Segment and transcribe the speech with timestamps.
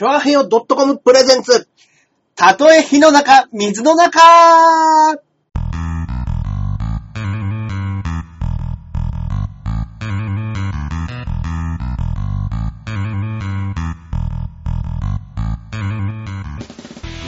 [0.00, 1.68] チョアヘヨ .com プレゼンツ。
[2.34, 4.18] たとえ火の中、水の中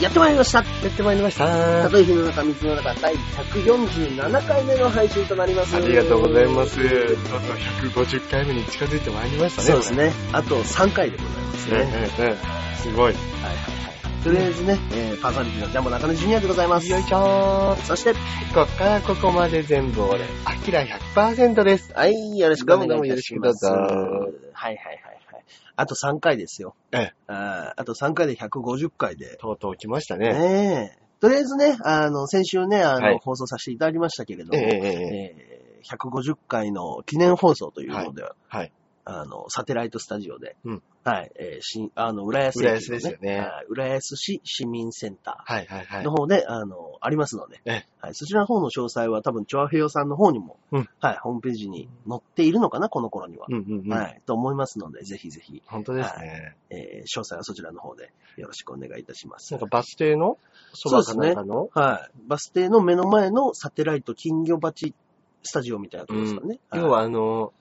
[0.02, 0.58] やってまいりました。
[0.58, 1.46] やってまいりました。
[1.84, 5.76] たとえ火の中、水の中、第147回目の配信となります。
[5.76, 6.76] ありがとうございます。
[6.76, 7.56] どんどん
[7.92, 9.68] 150回目に近づいてまいりましたね。
[9.68, 10.12] そうですね。
[10.32, 11.78] あと3回でございますね。
[11.78, 11.84] ね。
[11.84, 12.36] ねえね
[12.74, 13.04] えすごい。
[13.04, 13.58] はいはいは
[14.20, 14.24] い。
[14.24, 16.88] とりあえずね、えー、パーソナリティのジャンボ中根ジュニアでございます。
[16.90, 17.82] よいしょー。
[17.84, 18.12] そして、
[18.52, 21.92] こっからここまで全部俺、アキラ100%です。
[21.94, 22.96] はい、よろしくお願いいたします。
[22.96, 23.78] どうもどうもよろしくどうぞはい
[24.52, 25.11] はいはいはい。
[25.76, 26.74] あと3回ですよ。
[26.92, 27.12] ええ。
[27.26, 29.36] あーあと3回で150回で。
[29.36, 30.32] とうとう来ましたね。
[30.32, 31.02] ねえ。
[31.20, 38.72] とりあえずね、あの、先週ね、あの、はい放送させていただきましたけれども、ええええええー150回の記念放送というので、はい。
[39.04, 40.82] あの、サテライトスタジオで、うん。
[41.04, 43.38] はい、えーし、あの、浦安駅の、浦安ですよね。
[43.40, 43.66] はい。
[43.68, 46.02] 浦安市市民センタはいはいはい。
[46.02, 46.12] ーの。
[46.12, 47.86] 方で、あの、ありますので、ええ。
[48.00, 50.88] はい、そちらの方の詳細は多分、チョアヘヨさんの方にも、うん。
[51.00, 53.46] はい、ホームページに載っているのかな、この頃には。
[53.48, 53.92] うんうんうん。
[53.92, 56.56] はい、と思いますので、ぜひぜひ、本当ですね。
[56.70, 59.52] えー詳細はそちらの方でよろしくお願いいたします。
[59.52, 59.60] なん。
[59.60, 60.38] かバス停の
[60.72, 61.68] そばかなんかの？
[61.74, 62.28] はい。
[62.28, 64.94] バス停の目の前のサテライト金魚鉢
[65.42, 66.54] スタジオみたいなところですかね。
[66.54, 67.52] い要はあの、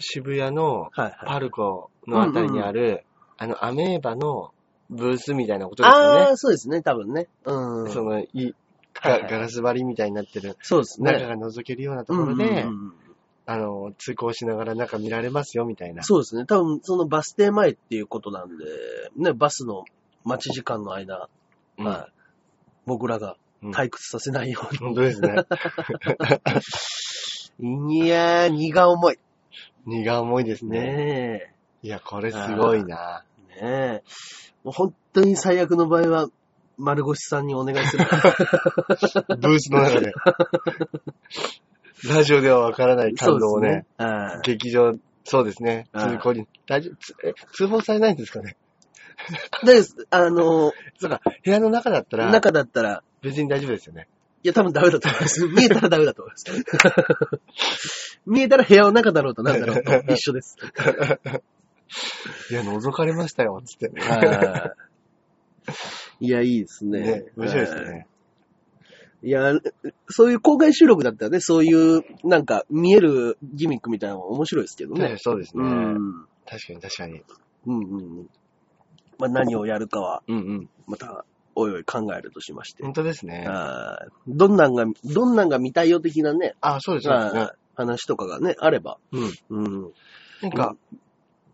[0.00, 1.14] 渋谷のはいはい。
[1.26, 3.04] パルコのあたりにある、
[3.38, 4.52] あの、アメーバの
[4.90, 6.20] ブースみたいなことですよね。
[6.20, 7.28] ああ、そうですね、多分ね。
[7.44, 7.92] うん。
[7.92, 8.54] その、いはい
[8.94, 11.12] ガはいガラス張りみたいになってる、そうですね。
[11.12, 12.92] 中が覗けるようなところで、うんうんうん
[13.46, 16.04] あの、通行しながら中見られますよ、みたいな。
[16.04, 16.44] そうですね。
[16.46, 18.64] 多分、そのバス停前っていうことなんで、
[19.16, 19.84] ね、バスの
[20.24, 21.28] 待ち時間の間、
[21.78, 22.12] うんはい。
[22.86, 25.44] 僕らがうん退屈させないよう本当ですね。
[27.58, 28.04] に。
[28.04, 29.18] いやー、荷が重い。
[29.86, 30.80] 荷が重いですね。
[30.80, 33.24] ねいや、これすごいな。
[33.56, 33.64] え。
[33.64, 34.02] ねえ。
[34.64, 36.28] もう本当に最悪の場合は、
[36.76, 38.04] 丸越さんにお願いする。
[39.38, 40.12] ブースの中で。
[42.08, 44.06] ラジオではわからない感動をね、そうですね。
[44.06, 48.56] はい劇場、そうですね、はい通行に、大丈夫、つえ通報されないんですかね？
[49.64, 54.08] で、あの、 そうか、部屋の中だったら、中だったら、別に大丈夫ですよね。
[54.42, 55.46] いや、多分ダメだと思います。
[55.48, 56.44] 見えたらダメだと思います。
[58.26, 60.56] 見えたら部屋の中だろうとなんだろうと 一緒です。
[62.50, 63.90] いや、覗かれましたよ、つって。
[64.00, 64.90] はい
[66.20, 67.00] いや、いいですね。
[67.00, 68.06] ね、面白いですね。
[69.22, 69.52] いや、
[70.08, 75.14] そういう公開収録だったらね、そういう、なんか、見えるギミックみたいなのも面白いですけどね。
[75.14, 75.64] うそうですね。
[75.64, 76.26] ん。
[76.46, 77.22] 確かに確かに。
[77.66, 78.30] うんうん。
[79.18, 80.70] まあ、何をやるかは、うんうん。
[80.86, 81.24] また、
[81.54, 82.82] おいおい考えるとしまして。
[82.82, 83.44] 本当ですね。
[83.48, 87.46] あーどんなんが、どんなんが見たいよ的なね、あ、そうですそうですねま。
[87.46, 88.98] あ話とかがね、あれば。
[89.12, 89.32] うん。
[89.48, 89.92] うん。
[90.42, 90.76] なんか、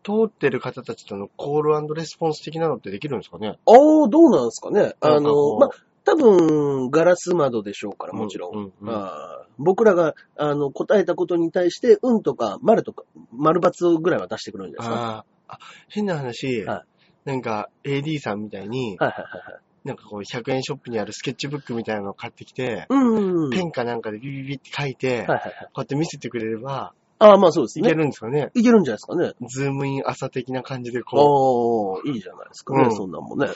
[0.03, 3.59] 通ってる方たちとのコールレスポンス的なのってできるんですかね？
[3.67, 4.95] ああ、どうなんですかね。
[5.01, 5.71] あの、うまあ、
[6.05, 8.57] 多分、ガラス窓でしょうから、もちろん。
[8.57, 15.25] うんうんうんあー僕らが、あの、答えたことに対して、うんとか、丸とか、丸×ぐらいは出してくるんじゃないですか。
[15.49, 15.59] あ
[15.89, 16.85] 変な話、は
[17.25, 19.61] なんか AD さんみたいに、はいはいはいはい。
[19.87, 23.51] なんかこう100円ショップにあるスケッチブックみたいなのを買ってきて、うん。
[23.51, 25.53] ペンかなんかでビビビって書いて、はいはいはい。
[25.65, 27.89] こうやって見せてくれれば、ああ、まあそうですね。
[27.89, 28.51] いけるんですかね。
[28.55, 29.33] いけるんじゃないですかね。
[29.49, 33.47] ズームイン朝的な感じでこおー、いいじゃないですかね、うんそんなんもね。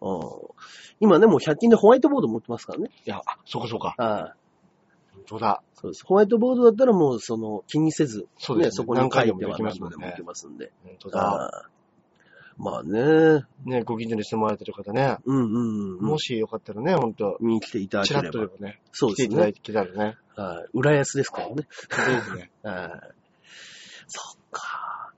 [0.00, 0.20] うん
[1.00, 2.90] 今ね、もう100均でホワイトボード持ってますからね。
[2.90, 3.94] う、いや、あ、そうかそうか。
[3.98, 4.36] ああ
[5.14, 5.62] 本当だ。
[5.74, 6.04] そうです。
[6.04, 10.72] ホワイトボードだったらもう、その、気にせず、そうですねそこに書いては何回でもできますもんね何度でもいけますんで。
[10.84, 11.20] 本当だ。
[11.20, 11.70] ああ
[12.58, 13.44] まあね。
[13.64, 16.04] ね、ご近所に住まわれてる方ね、うんうんうん。
[16.04, 18.52] もしよかったらね、ほんと、見に来ていただチラッければ。
[18.52, 19.28] とでもね、そうですね。
[19.28, 20.16] 来ていただいてきたらね。
[20.34, 20.68] はい。
[20.74, 21.54] 浦安ですからね。
[21.54, 22.50] 本当ですね。
[22.62, 23.18] はい
[24.08, 25.12] そっか。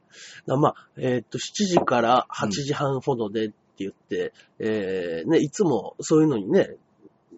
[0.47, 6.75] だまあ、えーっと、7時から8時半ほどでって言って、えーね、いつもそういうのにね、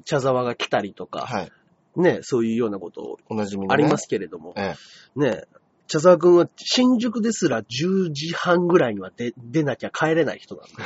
[0.05, 1.53] 茶沢が来たりとか、はい。
[1.95, 3.75] ね、そういうようなことおなじみのね。
[3.75, 4.75] ありますけれども、え
[5.15, 5.45] ね、
[5.93, 10.73] 茶沢くんは新宿ですら10時半ぐらいには出出なきゃ帰れない人なんで、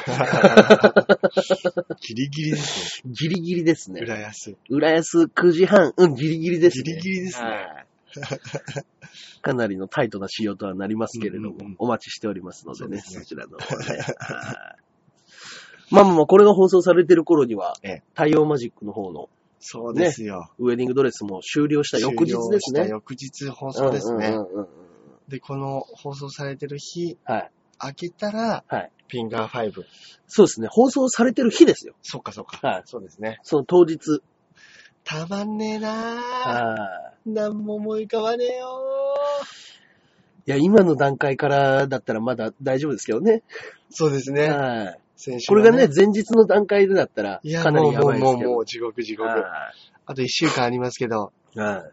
[2.03, 3.13] ギリギリですね。
[3.13, 4.01] ギリギリですね。
[4.01, 4.57] 浦安。
[4.69, 6.83] 浦安9時半、うん、ギリギリですね。
[6.83, 7.86] ギリギリですねはい
[9.42, 13.84] かなりのタイトな仕様とはなりますけれども、うんうんうんお待ちしておりますのでね、そねちらの方ね。
[14.19, 14.77] はい
[15.92, 19.28] まあまあまあ、これが放送されてる頃には、ええ太陽マジックの方の
[19.60, 20.51] そうですよ。
[20.59, 22.80] ウェディングドレスも終了した翌日ですね。
[22.80, 24.27] 終了した翌日放送ですね。
[24.28, 24.85] うんうんうんうん
[25.28, 27.51] で、この放送されてる日、はい。
[27.78, 28.91] 開けたら、はい。
[29.09, 29.84] フィンガー5。
[30.27, 30.69] そうですね。
[30.71, 31.95] 放送されてる日ですよ。
[32.03, 32.67] そっかそっか。
[32.67, 32.83] はい。
[32.87, 33.39] そうですね。
[33.43, 34.21] その当日。
[35.05, 36.17] たまんねえなぁ。
[36.17, 39.17] はなんも思い浮かばねえよ
[40.47, 43.43] いや、今の段階からだったらまだ大丈夫ですけどね。
[43.91, 44.49] そうですね。
[44.49, 45.01] はい。
[45.17, 48.49] 先週はこれがね、、前日の段階でだったら、いや、かなりやもうもうばいですけど。
[48.49, 49.28] もうもう地獄地獄。
[49.28, 49.43] はい
[50.09, 51.93] あと一週間ありますけど、はい。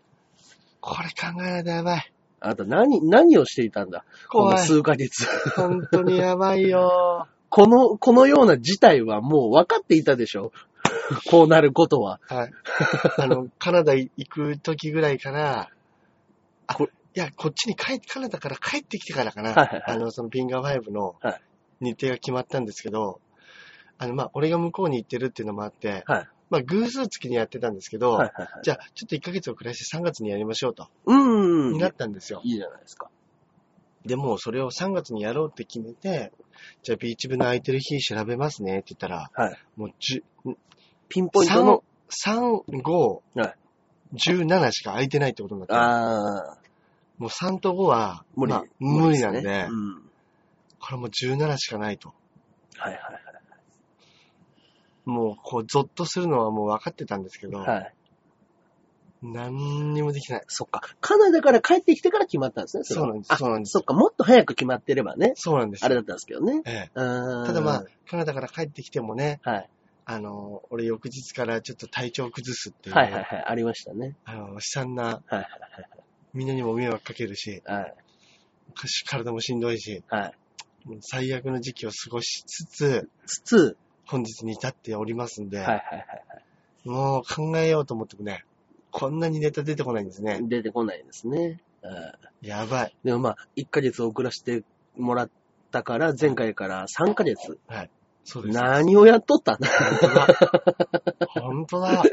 [0.81, 2.12] これ考えないとやばい。
[2.43, 4.03] あなた何、何をしていたんだ？
[4.29, 4.57] この。
[4.57, 5.25] 数ヶ月。
[5.55, 7.27] 本当にやばいよ。
[7.49, 10.51] この、このような事態はもう分かっていたでしょ？
[11.29, 12.19] こうなることは。
[12.27, 12.51] はい。
[13.17, 15.69] あの、カナダ行く時ぐらいから、
[16.67, 19.53] あ、こいや、こっちに帰って、カナダから帰ってきてからかな。
[19.53, 21.41] はいはいはいあの、そのピンガー5のはい
[21.81, 23.19] 日程が決まったんですけど、
[23.97, 26.27] あの、まあ、俺が向こうに行ってるっていうのもあって、はい。
[26.53, 28.49] まあ、偶数月にやってたんですけど、はいはいはい。
[28.61, 31.15] じゃあ、ちょっと1ヶ月遅らして3月にやりましょうと、う
[31.71, 31.73] ん。
[31.73, 32.41] になったんですよ。
[32.43, 33.09] いいじゃないですか。
[34.05, 36.31] でも、それを3月にやろうって決めて、
[36.83, 39.57] じゃあ、ビーチ部の空いてる日調べますねって言ったら、はい。
[39.75, 40.55] もう10、
[41.09, 43.55] ピンポイントの、3、5、はい
[44.15, 46.57] 17しか空いてないってことになって、ああ、
[47.17, 48.53] もう3と5は、無理。
[48.53, 50.03] まあ無理なんで、すねうん。
[50.79, 52.13] これもう17しかないと。
[52.77, 53.22] はいはい
[55.05, 57.67] もう、こう、ゾッとするのはもう分かってたんですけど、はい。
[57.67, 57.93] はい。
[59.21, 60.41] 何にもできない。
[60.47, 60.81] そっか。
[60.99, 62.83] カナダから帰ってきてから決まったんですね。
[62.89, 63.93] れはそうなんですあそうなんですそっか。
[63.93, 65.33] もっと早く決まってればね。
[65.35, 65.85] そうなんですよ。
[65.85, 66.61] あれだったんですけどね。
[66.65, 69.69] ええたただまあ、カナダから帰ってきてもね、はい。
[70.05, 73.45] あの、俺翌日からちょっと体調を崩すっていう、はいはいはい。
[73.47, 74.17] ありましたね。
[74.25, 75.47] あの、悲惨な、はいはい
[76.33, 77.81] みんなにも迷惑かけるし、はい。
[77.81, 77.95] はい。
[79.07, 80.33] 体もしんどいし、はい。
[80.85, 86.05] もう最悪の時期を過ごしつつ、つつ、本日に至っておりますんで、はいはいはい
[86.85, 88.43] もう考えようと思ってもね、
[88.91, 90.49] こんなにネタ出てこないんですねはい。。
[90.49, 91.61] 出てこないですね。
[91.81, 92.11] うん
[92.47, 92.95] やばい。
[93.05, 94.65] でもまあ、1ヶ月遅らせて
[94.97, 95.29] もらっ
[95.71, 97.57] たから、前回から3ヶ月。
[98.25, 98.57] そうです。
[98.57, 99.55] 何をやっとった？
[99.55, 99.69] んだ
[101.39, 101.93] 本当だ。
[101.93, 102.03] もう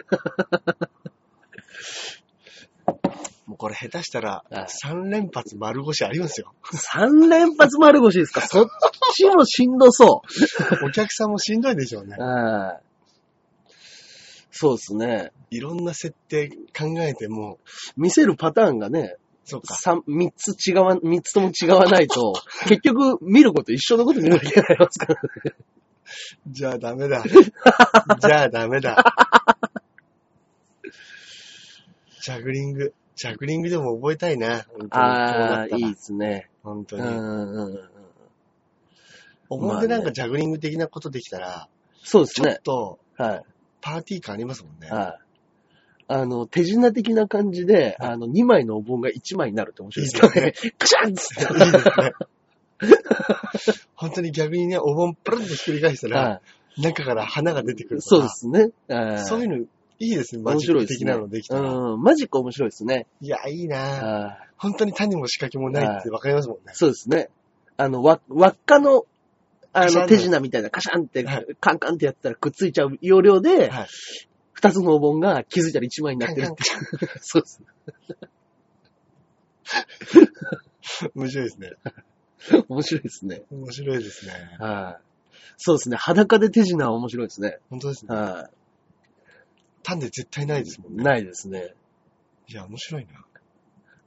[3.61, 6.55] これ下手したらはい3連発丸腰ありますよ。
[6.65, 8.41] ?3 連発丸腰ですか？
[8.49, 8.67] そっ
[9.15, 10.23] ちもしんどそ
[10.87, 12.23] お客さんもしんどいでしょうねう。。
[12.23, 13.75] はい。
[14.51, 15.33] そうですね。
[15.51, 17.59] いろんな設定考えても、
[17.99, 19.75] 見せるパターンがね、そうか。
[19.75, 22.33] 三三つ違わ、三つとも違わないと、
[22.67, 25.21] 結局見ること一緒のこと見なきゃいけないますから。
[26.47, 27.23] じゃあダメだ。
[27.29, 29.05] じゃあダメだ。
[32.23, 32.95] ジャグリング。
[33.21, 34.65] ジャグリングでも覚えたいな。
[34.89, 36.49] ああ、いいですね。
[36.63, 37.03] 本当に。
[37.03, 37.91] うんうんうん。
[39.51, 41.69] 思い出なんかジャグリング的なことできたら、
[42.03, 42.61] ちょっそうですね。
[42.65, 43.43] とはい。
[43.83, 44.89] パーティー感ありますもんね。
[44.89, 45.19] はい。
[46.09, 50.53] あの、手品的な感じで、あの、2枚のお盆が1枚になるって面白いですよね。
[50.79, 51.53] クシャンっつって。
[51.53, 52.13] いいですね。
[53.97, 56.41] 本当に逆にね、お盆プルンとひっくり返したら、は
[56.79, 56.81] い。
[56.81, 58.29] 中から花が出てくるそうで。
[58.31, 58.71] すね。
[58.89, 59.67] はいそういうの
[60.01, 60.43] いいですね。
[60.43, 61.05] マ面ジック的。
[61.05, 61.71] なのできたら。
[61.71, 62.03] うん。
[62.03, 63.07] マジック面白いですね。
[63.21, 66.73] いや、いいなはい本当に種も仕掛けもないってわかりますもんね。
[66.75, 67.31] そうですね。
[67.77, 69.07] あの、わ、輪っかの、
[69.73, 73.89] あの、手品みたいなカシャンってはい、カンカンってやったらくっついちゃう要領で、はい
[74.53, 77.11] 二つのお盆が気づいたら一枚になってるっていう。
[77.23, 77.63] そうです。
[81.15, 81.71] 面白いですね。
[82.69, 83.43] 面白いですね。
[83.51, 84.33] 面白いですね。
[84.59, 85.03] はい。
[85.57, 85.97] そうですね。
[85.97, 87.59] 裸で手品は面白いですね。
[87.71, 88.15] 本当ですね。
[88.15, 88.51] は
[89.83, 90.97] 種絶対ないですもんい。
[90.97, 91.05] ね。
[91.05, 91.75] ないですね。
[92.49, 93.25] いや、面白いな。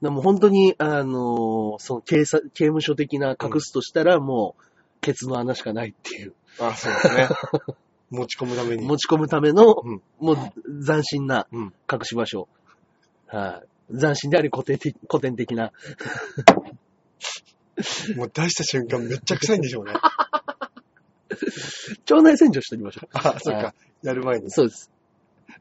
[0.02, 4.62] でも本当に、あのーその警察、刑務所的な隠すとしたら、もう、
[5.00, 6.34] ケツの穴しかないっていう。
[6.60, 7.28] あ、そうですね。
[8.10, 8.84] 持ち込むために。
[8.84, 10.36] 持ち込むための、うんもう
[10.84, 12.48] 斬新なうん隠し場所。
[13.26, 13.98] はい。
[13.98, 15.72] 斬新であり古典的古典的な。
[18.16, 19.92] もう出した瞬間めっちゃ臭いんでしょうね。
[22.10, 23.74] 腸内洗浄しておきましょあ、そっはか。
[24.02, 24.50] やる前にう。。
[24.50, 24.90] そうです。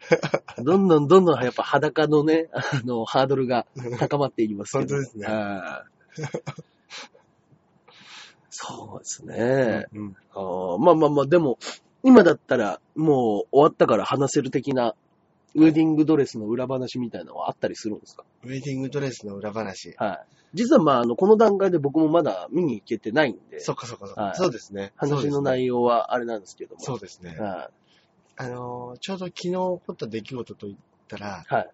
[0.64, 3.66] どんどんどんどんやっぱ裸のね、あの、ハードルが
[4.00, 4.96] 高まっていきますけど。
[4.96, 5.86] 本当ですねは
[6.18, 6.22] い
[8.50, 9.88] そうですね。
[9.94, 10.16] うん。
[10.34, 11.58] あーまあまあまあ、でも、
[12.04, 14.94] 今だったら、もう終わったから話せる的な、
[15.56, 18.24] ウェディングドレスの裏話みたいなのはあったりするんですか？
[18.44, 19.94] ウェディングドレスの裏話。
[19.98, 20.26] はい。
[20.54, 24.22] 実はまあ、あの、この段階で僕もまだ見に行けてないんで、そっかそっかそっか。
[24.22, 24.94] はいそうですね。
[24.98, 26.82] 話の内容はあれなんですけども。
[26.82, 27.36] そうですね。
[27.40, 27.72] は
[28.36, 30.76] あのー、ちょうど昨日起こった出来事といっ
[31.08, 31.54] たら、い。
[31.54, 31.70] はい。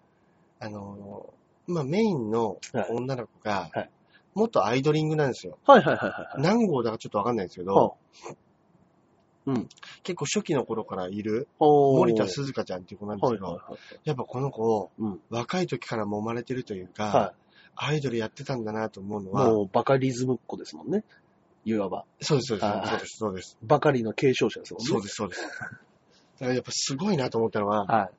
[0.60, 3.90] あのー、まあ、メインのはい女の子がはい、
[4.34, 5.58] 元アイドリングなんですよ。
[5.66, 6.42] はいはいはいはい。
[6.42, 7.94] 何号だかちょっとわかんないんですけど、は
[10.02, 14.00] 結構初期の頃からいる森田鈴香ちゃんっていう子なんですけど、はいはいはい。
[14.04, 15.20] やっぱこの子、うん。
[15.30, 17.34] 若い時から揉まれてるというか、は
[17.74, 19.32] アイドルやってたんだなと思うのい。
[19.32, 21.04] は、もう、バカリズムっ子ですもんね。
[21.64, 22.04] いわば。
[22.20, 23.58] そうです、そうです、はいそうです、そうです。
[23.62, 24.88] バカリの継承者ですもんね。
[24.88, 25.42] そうです、そうです。
[26.40, 28.10] やっぱすごいなと思ったのは、はい。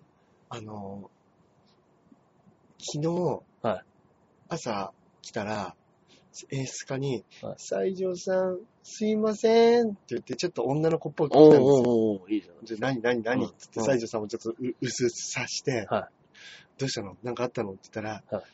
[0.50, 3.84] あのー、昨日、はい。
[4.50, 5.76] 朝来たら、
[6.52, 7.56] 演出家に、はい。
[7.58, 11.68] 西条さん、すいませんって言って、ちょっと女の子っぽく来おーたんですよ。
[11.68, 12.66] おーおーいいじゃん。
[12.66, 13.44] で、何、何、何？
[13.44, 13.50] うん。
[13.50, 16.10] って言って、うん西条さんもちょっとう、うすうす察して、は
[16.78, 17.18] どうしたの？
[17.24, 17.72] なんかあったの？
[17.72, 18.46] って言ったら、はい。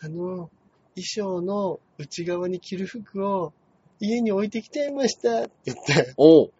[0.00, 0.50] あの、衣
[0.96, 3.52] 装の内側に着る服を
[4.00, 6.50] 家に置いてきちゃいましたって言って、おー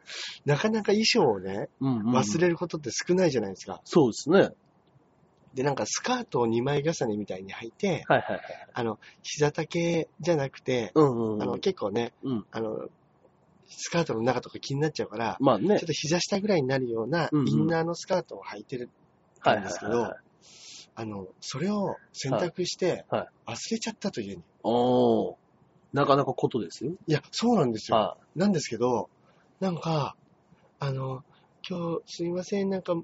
[0.45, 2.17] なかなか衣装をね、うんうん。
[2.17, 3.81] 忘れることって少ないじゃないですか。
[3.85, 4.51] そうですね。
[5.55, 8.41] で、なんかスカートを2枚重ねみたいに履いて、はいはいはい。
[8.75, 11.43] あの、膝丈じゃなくて、うんうんうん。
[11.43, 12.89] あの、結構ね、うんあの、
[13.69, 15.87] スカートの中とか気になっちゃうから、まあねちょっ。
[15.87, 18.91] と膝下ぐらいになるようなうんうんインナーのスカートを履いてる
[19.41, 20.19] はいはいんですけどはいはい。、
[20.95, 24.43] あの、それを選択してはい忘れちゃったというに。
[24.63, 25.35] おー
[25.97, 26.85] なかなかことです？
[26.85, 26.93] よ。
[27.07, 27.97] いや、そうなんですよ。
[27.97, 29.09] はなんですけど、
[29.61, 30.15] なんか、
[30.79, 31.25] あの、
[31.69, 32.95] 今日すいません、なんか、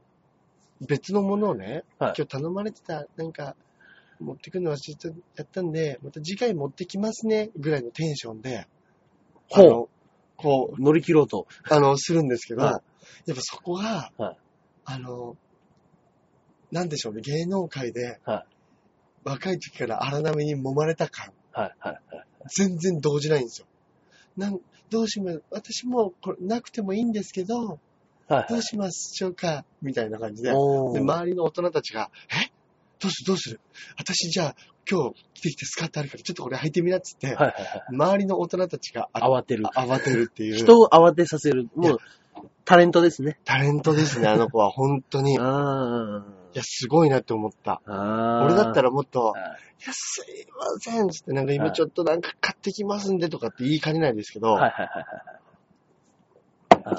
[0.86, 3.56] 別のものをね、はい今日頼まれてた、なんか、
[4.20, 8.66] 持ってくるの忘れちゃったんで、また次回持ってきますね、ぐらいのテンションで、あ
[9.48, 9.88] ほうの、
[10.36, 10.82] こい。
[10.82, 11.46] 乗り切ろうと。
[11.70, 12.82] う、あの、するんですけど、は
[13.26, 14.38] やっぱそこが、はい
[14.84, 15.36] あの、
[16.70, 18.46] なんでしょうね、芸能界で、はい
[19.24, 22.26] 若い時から荒波に揉まれた感、はいはいはい。
[22.48, 23.66] 全然動じないんですよ。
[24.36, 28.46] なんどうします私もこれなくてもいいんですけど、はいはい。
[28.48, 29.64] どうしましょうか？
[29.82, 32.50] みたいな感じで、で周りの大人たちが、え？
[33.00, 33.26] どうする？
[33.26, 33.60] どうする？
[33.98, 34.56] 私じゃあ
[34.90, 37.82] 今日着てきてスカートあるからちょっとこれ履いてみなっつって、はいはいはい。
[37.90, 39.64] 周りの大人たちがあ慌てる。
[39.64, 40.56] 慌てるっていう。
[40.56, 41.68] 人を慌てさせる。
[41.74, 41.98] もう、
[42.64, 43.38] タレントですね。
[43.44, 45.38] タレントですね、あの子は本当に。
[46.54, 47.80] いあや、すごいなって思った。
[47.86, 48.44] あ。
[48.44, 49.42] 俺だったら、らもっと、はい
[49.82, 54.58] いや、すいませんつって、なんかはい今ちょっとなんか買ってきますんでとかって言いかねないですけど。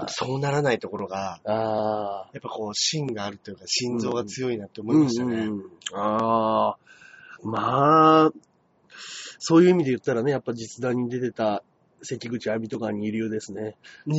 [0.07, 1.39] そうならないところが。
[1.45, 5.35] やっぱこう、芯があるというか、心臓が強いなって思いましたね。
[5.35, 6.77] うんうんああ。
[7.43, 8.31] まあ、
[9.39, 11.63] そういう意味で言ったらね、やっぱ実弾に出てた
[12.01, 13.75] 関口亜美とか二流ですね。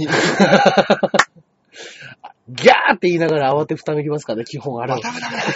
[2.49, 5.03] に、ギャーって言いながら慌てふためきますからね、基本あれはバ。
[5.03, 5.49] タバタバタ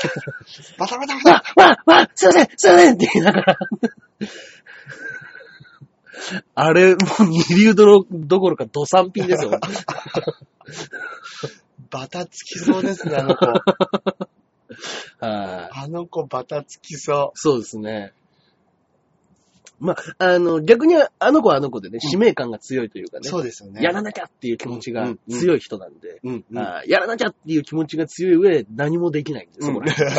[0.79, 3.59] バタバタバタわわわすいませんすいませんって言いながら。
[6.55, 9.61] あれ、もう二流どろどころかド三品ですよ。
[11.91, 13.47] バタつきそうですね、あの子。
[15.21, 18.13] はいあの子バタつきそそうですね。
[19.81, 23.21] まあ、あの、逆にあの子はあの子でね、使命感が強いというかう。
[23.21, 23.83] ね、そうですよね。
[23.83, 26.59] やらなきゃっていう気持ちがうんうんうん強い人なんで、うん、うん。
[26.59, 30.11] あーやらなきゃっていう気持ちが強い上、何もできないんです、そこら辺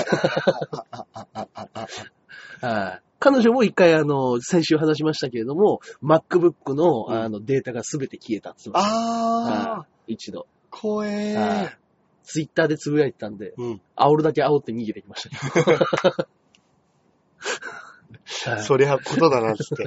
[2.62, 8.82] はい彼女も一回、あの、先週話しましたけれども、MacBook の、うんあの、データが全て消えたって言って。
[8.82, 10.48] あー、一度。
[10.72, 11.72] 怖えはー。
[12.24, 13.82] ツイッターでつぶやいてたんで、うん。
[13.98, 15.36] 煽るだけ煽って逃げてきました。
[15.60, 16.39] はい
[18.62, 19.86] そりゃことだな、つって。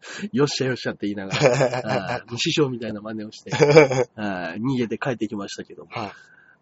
[0.32, 3.50] よっしゃよっしゃって言いながら、はい 師匠みたいな真似をして、
[4.16, 5.90] はい逃げて帰ってきましたけども。
[5.90, 6.12] はい。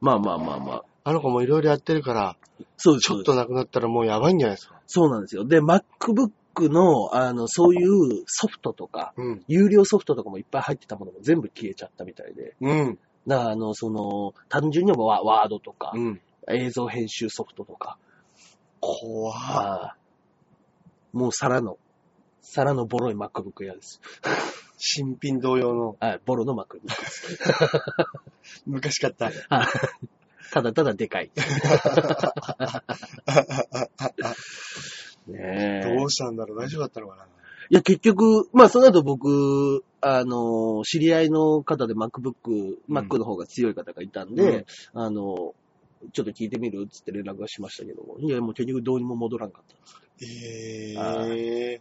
[0.01, 0.85] まあまあまあまあ。
[1.05, 2.37] あの子もいろいろやってるから、
[2.77, 3.07] そうです。
[3.07, 4.81] ちょっとなくなったらもうやばいんじゃないですか。
[4.87, 5.45] そうなんですよ。
[5.45, 9.45] で、MacBook の、あの、そういうソフトとか、うん。
[9.49, 12.55] 有料ソフトとかもいっぱい入ってたものも全部消えちゃったみたいで。
[12.61, 12.99] うん。
[13.27, 16.21] だから、あの、その、単純にワワードとか、うん。
[16.51, 17.99] 映像編集ソフトとか、
[18.81, 19.95] 怖
[21.13, 21.79] もう皿の、
[22.41, 24.01] 皿のボロい MacBook 嫌です。
[24.79, 26.81] 新品同様のはい、ボロの MacBook。
[28.67, 29.27] 昔買った。
[29.27, 29.35] はい
[30.51, 31.31] ただただでかい。
[35.27, 37.25] ねえどうしたんだろう大丈夫だったのかな
[37.71, 45.55] いや、結局、まあ、その後僕、あの、知り合いの方で MacBook、Mac の方が強い方がいたんで、あの、
[46.13, 49.77] ちょっと聞いてみるっつって連絡はしましたけども、いや、もう結局どうにも戻らんかった。
[50.25, 51.81] えはえ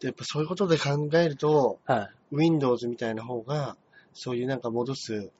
[0.00, 2.36] でやっぱそういうことで考えると、はい。
[2.36, 3.76] Windows みたいな方が、
[4.14, 5.30] そういうなんか戻す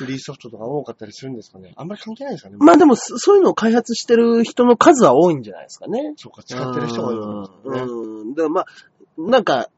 [0.00, 6.14] フリーソフトとか多かったりするんですかねあんまり関係ないですかねまあでも、そそういうのを開発してる人の数は多いんじゃないですかね。
[6.16, 7.80] そうか、使ってる人がいるんですね。
[7.82, 8.20] うん。
[8.22, 8.34] うん。
[8.34, 8.66] だからまあ、
[9.18, 9.68] なんか、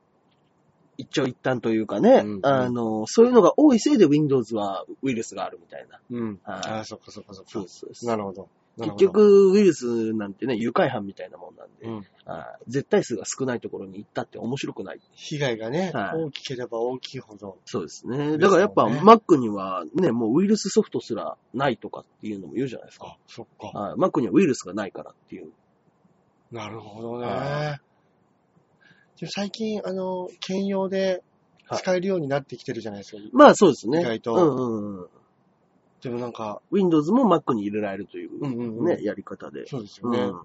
[0.99, 6.01] 一長一短というかね、うんあの、そういうのが多いせいで Windows はウイルスがあるみたいな。
[6.11, 6.41] うん。
[6.43, 7.51] はいああ、そっかそっかそっか。
[7.51, 8.49] そうですそうですなるほど。
[8.79, 12.07] 結局、ウイルスなんてね、愉快犯みたいなもんなんで、うん、
[12.69, 15.01] 絶対数が少ないところに行ったって面白くない。
[15.13, 17.59] 被害がね、はい大きければ大きいほど。
[17.67, 18.39] そうですね。
[18.39, 23.09] だからやっぱ、Mac にはね、もうウイルスソフトすらないとかっていうのも言うじゃないですか。
[23.09, 23.79] あ、そっか。
[23.79, 25.53] はい Mac にはウイルスがないからっていう。
[26.51, 27.81] なるほどはね。
[29.23, 31.23] で最近、あの、兼用で
[31.73, 33.19] 使えるようになってきてるじゃないですか。
[33.33, 34.01] まあそうですね。
[34.01, 35.09] 意外とうんうんうん。
[36.01, 39.65] でもなんか、Windows も Mac に入れられるという、うんうんうんね、やり方で。
[39.69, 40.19] そうですよね。
[40.19, 40.41] うん。
[40.41, 40.45] あ、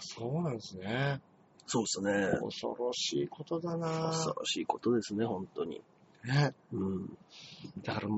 [0.00, 1.20] そうなんですね。
[1.68, 2.36] そうですね。
[2.42, 5.80] 恐ろしいことだな恐ろしいことですね、本当に。
[6.24, 6.52] ね。
[6.72, 7.16] うん。
[7.84, 8.08] だから、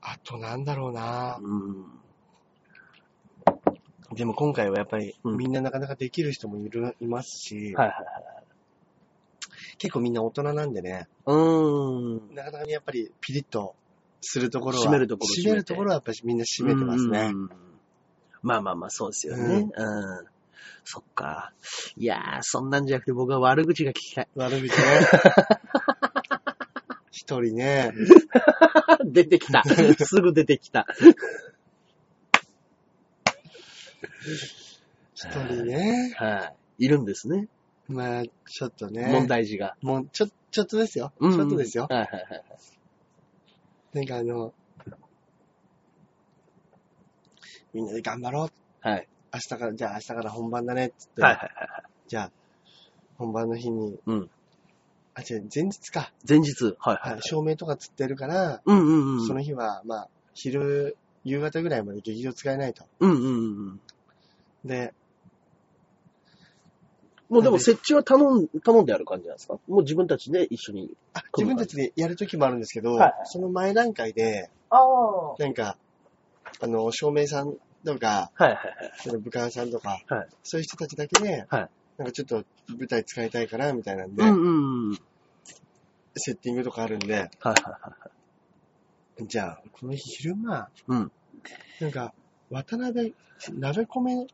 [0.00, 1.84] あとなんだろうなうん。
[4.14, 7.94] でも今回はやっぱり、うんみんななかなかできる人もいる、いますし、はいはいはい。
[9.82, 12.34] 結構みんな大人なんでね、うーん。
[12.36, 13.74] なかなかにやっぱりピリッと
[14.20, 17.18] するところは、締めるところ締めるところはやっぱりみんな締めてますね。
[17.18, 17.50] うん。
[18.42, 19.68] まあまあまあ、そうですよね。
[19.74, 20.26] うん。
[20.84, 21.52] そっか。
[21.96, 24.28] いやー、そんなんじゃなくて僕は悪口が聞きたい。
[24.36, 24.70] 悪口ね。
[27.10, 27.92] 一人ね、
[29.04, 29.64] 出てきた。
[29.66, 30.86] すぐ出てきた。
[35.12, 36.84] 一人ね、はい。
[36.84, 37.48] いるんですね。
[37.92, 39.76] まあ、ちょっとね、問題児が。
[39.82, 41.12] もう、ちょ、ちょっとですよ。
[41.18, 41.86] うんちょっとですよ。
[41.88, 42.44] はいはいはい。
[43.92, 44.52] なんかあの、
[47.74, 48.88] みんなで頑張ろう。
[48.88, 49.08] はい。
[49.32, 50.92] 明日から、じゃあ明日から本番だね。
[50.96, 51.48] つって、はいはいはい。
[52.08, 52.30] じゃあ、
[53.16, 54.30] 本番の日に、うん。
[55.14, 56.12] あ、違う、前日か。
[56.26, 56.64] 前日。
[56.64, 57.22] はいははいい。。
[57.22, 59.26] 照明とかつってるから、うんうんうん。
[59.26, 62.84] その日は、まあ、昼、夕方ぐらいまで劇場使えないと。
[63.00, 63.28] うんうんう
[63.74, 63.80] ん。
[64.64, 64.92] で、
[67.32, 69.54] もうでも設置は頼ん、頼んである感じなんですか？
[69.66, 70.90] もう自分たちで一緒に。
[71.14, 75.30] あ、自分たちでやるときもあるんですけど、はいはいその前段階で、ああ。
[75.30, 75.78] はなんか、
[76.60, 77.54] あの、照明さん
[77.86, 78.58] とか、いはいはい。
[78.98, 84.98] その武漢さんとか、はいそういう人たちだけで、はいなんかちょっと舞台使いたいから、みたいなんで、うんうんうん。
[86.16, 87.78] セッティングとかあるんで、はいはいは
[89.20, 89.26] い。
[89.26, 91.12] じゃあ、この日昼間、うん。
[91.80, 92.12] なんか、
[92.50, 93.14] 渡辺、
[93.58, 94.26] 鍋米、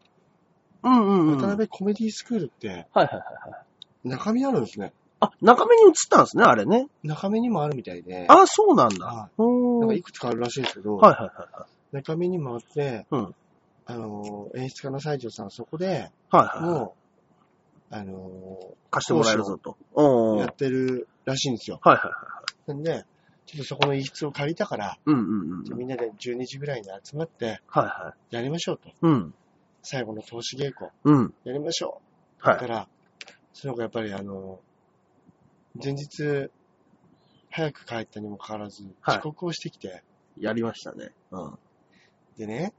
[0.83, 1.37] うんうんうん。
[1.39, 3.07] 渡辺コメディスクールって、はいはいはい
[3.51, 3.57] は
[4.05, 4.09] い。
[4.09, 4.93] 中身あるんですね。
[5.21, 6.87] あ、中目に映ったんですね、あれね。
[7.03, 9.07] 中身にもあるみたいで、あ、そうなんだ。
[9.07, 9.79] はうーん。
[9.79, 11.97] はいなんかいくつかあるらしいんですけど、はいはいはい。
[11.97, 13.35] 中身にもあって、うん
[13.91, 16.81] あの、演出家の西条さんはそこで、はいはいはい。
[16.81, 16.97] も
[17.91, 18.59] う、あの、
[18.91, 19.77] 貸してもらえるぞと。
[19.95, 20.31] うん。
[20.33, 21.81] はいやってるらしいんですよ。
[21.83, 22.03] はいは
[22.67, 22.71] い。
[22.71, 23.05] なんで、
[23.47, 25.79] ちょっとそこの一室を借りたから、うんうんうん。
[25.79, 28.35] みんなで12時ぐらいに集まって、はいはい。
[28.35, 28.91] やりましょうと。
[29.01, 29.35] うん。
[29.83, 31.35] 最後の投資稽古、うん。
[31.45, 32.01] やりましょ
[32.43, 32.49] う。
[32.49, 32.61] はい。
[32.61, 32.89] だから、
[33.53, 34.61] その子やっぱりあの、
[35.83, 36.51] 前日、
[37.51, 40.03] 早く帰ったにもかかわらず、はい遅刻をしてきて、
[40.39, 41.11] やりましたね。
[41.31, 41.59] うん。
[42.37, 42.73] でね、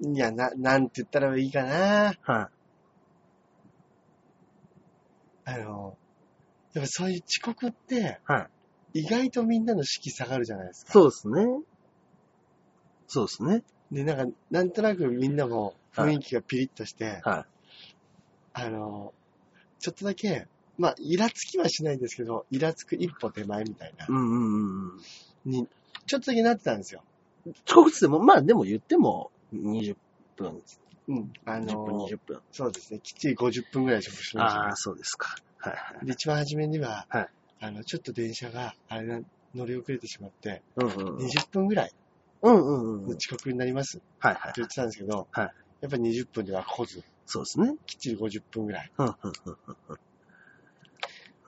[0.00, 2.14] いや、な、なんて言ったらいいかな。
[2.22, 2.54] はい。
[5.46, 5.96] あの、
[6.72, 8.48] やっぱそういう遅刻って、は
[8.94, 9.00] い。
[9.00, 10.92] 意外とみんなの士気下がるじゃないですか。
[10.92, 11.44] そうですね。
[13.06, 13.62] そうですね。
[13.92, 17.44] で、なんか、なんとなくみんなも雰囲気がピリッとして、はい。
[18.54, 19.12] あの、
[19.78, 20.46] ちょっとだけ、
[20.78, 24.92] まあ、イラつきはしないんですけど、イラつく一歩手前みたいな、うんうんうん
[25.46, 25.50] うん。
[25.50, 25.68] に、
[26.06, 27.02] ちょっとだけなってたんですよ。
[27.66, 29.96] 遅刻っても、まあでも言っても20
[30.36, 30.62] 分、
[31.08, 31.32] うん。
[31.44, 32.40] あの、10分、20分。
[32.50, 33.00] そうですね。
[33.00, 35.34] きっちり50分ぐらい遅刻しましたねああ、そうですか。
[35.58, 36.06] はいはい。
[36.06, 37.28] で、一番初めには、はい
[37.60, 39.20] あの、ちょっと電車が、あれな、
[39.54, 41.26] 乗り遅れてしまって、うんうんうん。
[41.26, 41.90] 20分ぐらい
[42.42, 43.06] うんうんうん。
[43.06, 44.52] の遅刻になりますってはいはい。
[44.56, 45.50] 言ってたんですけど、はい
[45.84, 47.74] やっぱり20分では来ず、そうですね。
[47.84, 48.90] きっちり50分ぐらい。
[48.96, 49.56] うんうんうん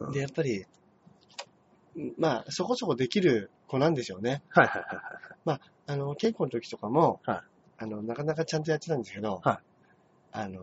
[0.03, 0.12] うん。
[0.12, 4.42] で、やっぱり、んまあ、そこそこできる子なんでしょうね。
[4.51, 5.61] はいはいはいはい。
[5.87, 7.40] あの、稽古の時とかも、はい
[7.79, 9.59] あの、なかなかちゃんとやってたんですけど、はい
[10.33, 10.61] あの、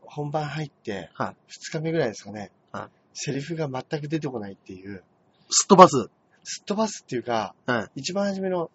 [0.00, 1.36] 本番入って、はい
[1.72, 5.04] 2日目ぐらいですかね、はいセリフが全く出てこないっていう、
[5.50, 6.08] すっ飛ばす。
[6.44, 8.00] すっ飛ばすっていうか、はい。
[8.00, 8.70] 一番初めの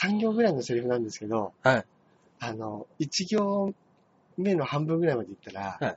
[0.00, 1.84] 3行ぐらいのセリフなんですけど、はい。
[2.40, 3.74] あの、1行
[4.36, 5.96] 目の半分ぐらいまで行ったら、はい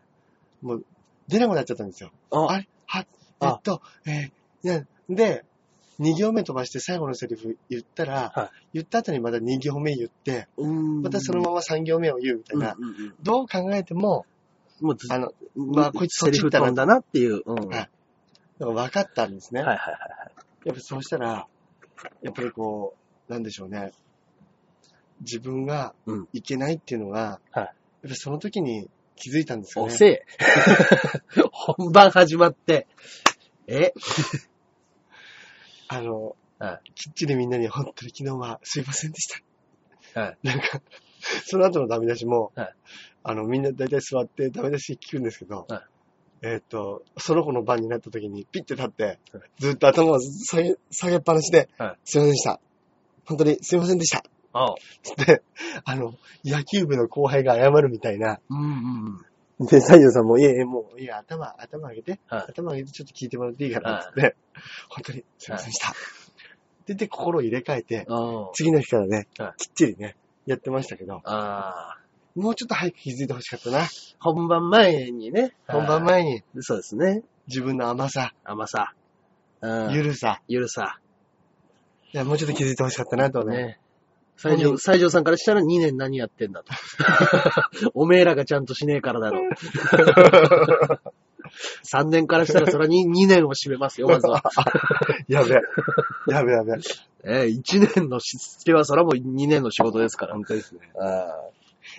[0.61, 0.85] もう
[1.27, 2.11] 出なくなっちゃったんですよ。
[2.29, 2.67] ああれ？
[2.85, 3.05] は、え
[3.39, 5.43] あっと、えーなで、
[5.99, 10.47] 2行目飛ばして最後のセリフ言ったら、はい言った後にまた2行目言って、
[11.01, 14.25] またそのまま3行目を言うみたいな、うんうんうんどう考えても、
[14.81, 17.41] もうずあの、まあこいつそセリっち行ったんだなっていう。
[17.45, 17.67] うん。
[17.69, 17.89] はい
[18.59, 19.61] 分かったんですね。
[19.61, 20.67] はいはいはい。
[20.67, 21.47] やっぱそうしたら、
[22.21, 22.93] やっぱりこ
[23.27, 23.91] う、なんでしょうね。
[25.21, 29.93] 自分がうんいけないっていうのが、はいやっぱりその時に気づいたんですよね。
[29.93, 30.25] 遅え。
[31.51, 32.87] 本番始まって。
[33.67, 33.93] え？
[35.87, 39.27] あの、はきっちりみんなに本当に昨日はすいませんでし
[40.13, 40.21] た。
[40.21, 40.37] はい。
[40.41, 40.81] なんか、
[41.45, 42.73] その後のダメ出しも、はい
[43.23, 45.81] あの、みんな大体座ってダメ出し聞くんですけど、はい
[46.43, 49.19] えーっ、と、その子の番になった時にピッて立って、はい
[49.59, 52.59] ずっと頭を下げ、下げっぱなしで、はいすいませんでした。
[53.25, 54.23] 本当にすいませんでした。
[54.53, 55.43] あつって、
[55.85, 58.39] あの、野球部の後輩が謝るみたいな。
[58.49, 59.21] うん
[59.59, 59.67] うん。
[59.67, 64.35] で、西条さんも、いえいえ、もう、いや、頭、頭上げて、はい頭上げてちょっと聞いてもらっていいかな、つって、
[64.89, 65.93] 本当にすいませんでした。
[66.87, 71.97] で、で、心を入れ替えて、あ次の日からね、はきっちりね、やってましたけど、あ。
[72.35, 73.87] もうちょっと早く気づいてほしかったな。
[74.19, 75.53] 本番前にね。
[75.67, 76.43] 本番前にはい。
[76.61, 77.23] そうですね。
[77.47, 78.93] 自分の甘さ、甘さ。
[79.59, 79.91] うん。
[79.91, 80.41] ゆるさ。
[80.47, 80.99] ゆるさ。
[82.13, 83.57] いや、もうちょっと気づいてほしかったなとね。
[83.57, 83.79] ね。
[84.41, 86.73] 西条、西条さんからしたら2年何やってんだと。
[87.93, 89.43] おめえらがちゃんとしねえからだろ。
[91.83, 94.43] 3年からしたらそれは 2, 2 年を占めますよ、まずは。
[95.27, 95.61] やべえ。
[96.31, 96.77] やべえやべえ。
[97.23, 100.33] え1年のしつけはそれはもう2年の仕事ですから。
[100.33, 100.79] 本当ですね。
[100.99, 101.27] あ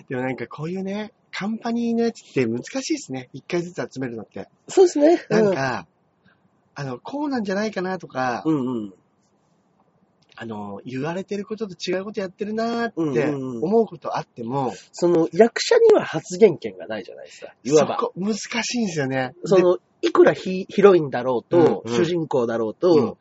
[0.09, 3.29] でもなんかこういうね、カンパニーのやつって難しいですね。
[3.33, 4.49] 一回ずつ集めるのって。
[4.67, 5.25] そうですね。
[5.29, 5.87] なんか、
[6.75, 8.93] あの、こうなんじゃないかなとか、うんうん。
[10.35, 17.53] あの、言われてることと違うことやってるなーってうんうんうん思うことあっても、その役者には発言権がないじゃないですか。
[17.63, 17.97] いわば。
[17.99, 19.35] そこ難しいんですよね。
[19.45, 23.17] その、いくらヒヒロインだろうと、うんうん主人公だろうと、うん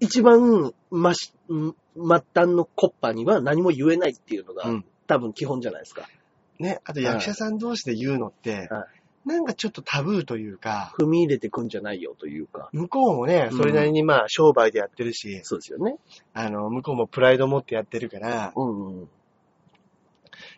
[0.00, 6.08] 一番、まし、ん末端のコッパには何も言えないっていうのが、うん多分基本じゃないですか。
[6.58, 8.86] でね、あと役者さん同士で言うのって、は
[9.24, 12.68] なんかちょっとタブーというか、踏み入れてくんじゃないよというか。
[12.72, 15.96] 向こうもね、うんそれなりにまあ商売でやってるし、そうですよね。
[16.34, 19.08] あの、向こうもプライド持ってやってるから、うんうん。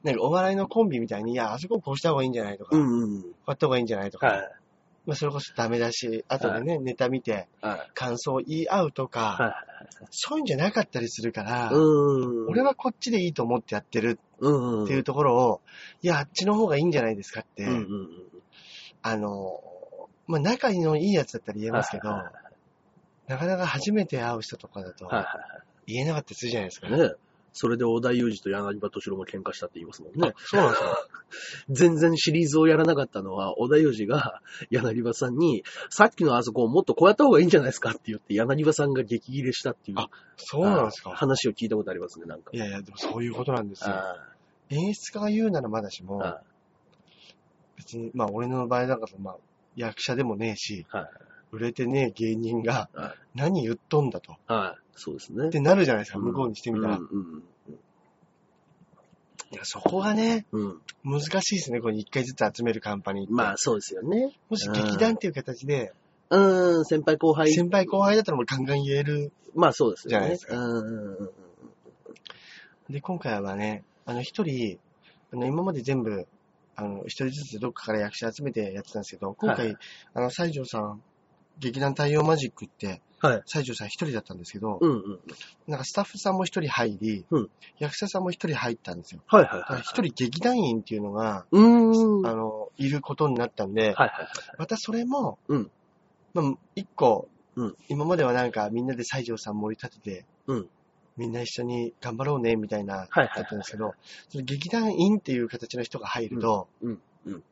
[0.02, 3.20] なんかお笑いのコンビみたいに、いや、あそここうした方がいいんじゃないとか、こうんうん。
[3.20, 4.50] うやった方がいいんじゃないとか、はい。
[5.06, 7.90] まあそれこそダメだし、後でね、ネタ見てはい。
[7.94, 9.48] 感想を言い合うとか、は
[10.02, 10.06] い。
[10.10, 12.48] そういうんじゃなかったりするから、うん。
[12.48, 14.84] 俺はこっちでいいと思ってやってるうんうん。
[14.84, 15.60] っていうところを、
[16.02, 18.08] いや、あっちの方がいいんじゃないですかって、うんうんうん。
[19.06, 19.60] あの、
[20.26, 22.32] まあ、仲のいいやつだったら言えますけど、は
[23.28, 25.08] なかなか初めて会う人とかだと
[25.86, 26.88] 言えなかったりするじゃないですか。
[26.88, 26.90] い。
[26.90, 27.12] ね
[27.58, 30.34] それで小田裕二と柳葉敏郎も喧嘩したって言いますもんねあ。
[30.44, 31.08] そうなんですよ。
[31.70, 39.98] 全然シリーズをやらなかったのは、小田裕二が柳葉さんに、さっきのあそこをもっとこうやった方がいいんじゃないですかって言って、柳葉さんが激切れしたっていう。
[40.00, 41.12] あそうなんですか。
[41.12, 42.50] 話を聞いたことありますね、なんか。
[42.52, 43.94] いやいや、でもそういうことなんですよ。
[43.94, 44.16] あ
[44.68, 46.20] 演出家が言うならまだしも、
[47.76, 49.36] 別に、まあ俺の場合だから、まあ
[49.76, 51.10] 役者でもねえし、はい
[51.52, 54.36] 売れてねえ芸人があ何言っとんだと。
[54.46, 54.82] はい。
[54.96, 55.48] そうですね。
[55.48, 56.96] ってなるじゃないですか、向こうにしてみたら。
[56.96, 57.42] うんうん
[59.52, 60.80] いや、そこがね、うん。
[61.04, 63.32] 難しいですね、これ一回ずつ集めるカンパニーって。
[63.32, 64.36] まあ、そうですよね。
[64.50, 65.92] もし劇団っていう形で、
[66.30, 67.52] うん、先輩後輩。
[67.52, 69.30] 先輩後輩だったらもうガンガン言える。
[69.54, 70.10] まあ、そうですよね。
[70.10, 71.30] じゃないですかうんうんうんう
[72.90, 72.92] ん。
[72.92, 74.80] で、今回はね、あの、一人、
[75.32, 76.26] あの、今まで全部、
[76.76, 79.76] あの、一人ずつどっかから役者集めてやってたんですけど、今回、はい
[80.14, 81.02] あの、西条さん、
[81.58, 83.42] 劇団太陽マジックって、はい。
[83.46, 85.20] 西条さん一人だったんですけど、うんうん。
[85.66, 89.22] なんかスタッフさんも一人入り、うん役者さんも一人入ったんですよ。
[89.26, 89.80] はいはいはい。
[89.80, 92.22] 一人劇団員っていうのが、うーん。
[92.22, 94.10] はいあの、いることになったんで、はいはい。
[94.58, 95.70] またそれも、うん
[96.34, 100.68] まあ、一個、うん今まではなんかみんなで西条さん盛り立てて、うん
[101.16, 103.94] みんな一緒に頑張ろうね、みたいな、だったんですけど、
[104.28, 107.42] その劇団員っていう形の人が入ると、うんうん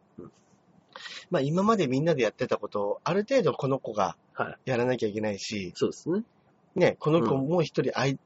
[1.28, 4.70] まあ今までみんなでやってたことを、ある程度この子がはい。
[4.70, 6.22] やらなきゃいけないし、そうですね。
[6.74, 8.18] ね、この子もう一人あい、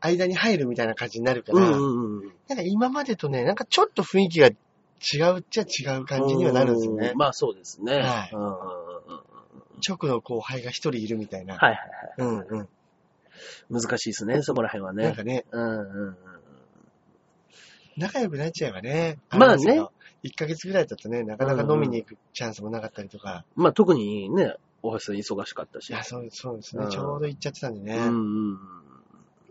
[0.00, 2.32] 間に入るみたいな感じになるから、うんうんうん。
[2.48, 7.18] なんか今までとね、なんかちょっと雰囲気が違うっちゃ違う感じにはなるんですよねう。
[7.18, 7.98] まあそうですね。
[7.98, 9.20] はいうんうんうんうん
[9.86, 11.56] 直の後輩が一人いるみたいな。
[11.56, 12.30] はいはいはい。
[12.30, 12.68] うんうん。
[13.70, 15.04] 難しいですね、そこら辺はね。
[15.04, 16.16] なんかね、うんうんうん。
[17.96, 19.18] 仲良くなっちゃえばね。
[19.30, 19.92] まあねれですけど。
[20.24, 23.44] 1ヶ月ぐらいだとね、なかなか飲みに行くチャンスもなかったりとか。
[23.56, 25.90] まあ特にね、大橋さん忙しかったし。
[25.90, 26.84] いや、そうそうですね。
[26.84, 27.96] うんちょうど行っちゃってたんでね。
[27.96, 28.58] うんうん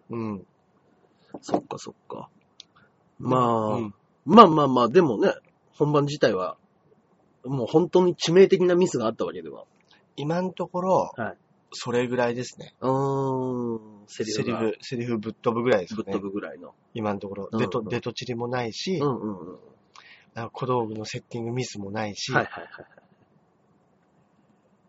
[0.09, 0.31] うん。
[0.31, 0.47] うん。
[1.41, 2.29] そっかそっか。
[3.19, 3.93] まあ、うん
[4.25, 5.33] まあまあまあ、でもね、
[5.73, 6.57] 本番自体は、
[7.43, 9.65] もう本当に致命的なミスがあったわけでは。
[10.15, 11.37] 今のところ、はい
[11.73, 12.73] それぐらいですね。
[12.79, 16.13] うーん、セリフがセリフ、セリフぶっ飛ぶぐらいですぶっね。
[16.13, 16.73] 飛ぶぐらいの。
[16.93, 17.49] 今のところ。
[17.51, 19.57] うんデト、デトチリもないし、うんうんうん。
[20.35, 22.85] あの小道具のセッティングミスもないし、はいはいはい。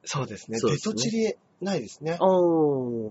[0.04, 0.56] そうですね。
[0.56, 2.18] デそうですねトチリないですね。
[2.20, 3.10] おー。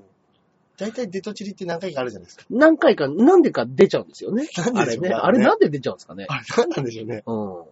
[0.77, 2.45] 大体デトチリって何回かあるじゃないですか。
[2.49, 4.47] 何回か、なんでか出ちゃうんですよね。
[4.57, 5.15] なんででしょうねあれね。
[5.15, 6.25] あれなんで出ちゃうんですかね。
[6.29, 7.23] あれ何なんでしょうね。
[7.25, 7.63] うん。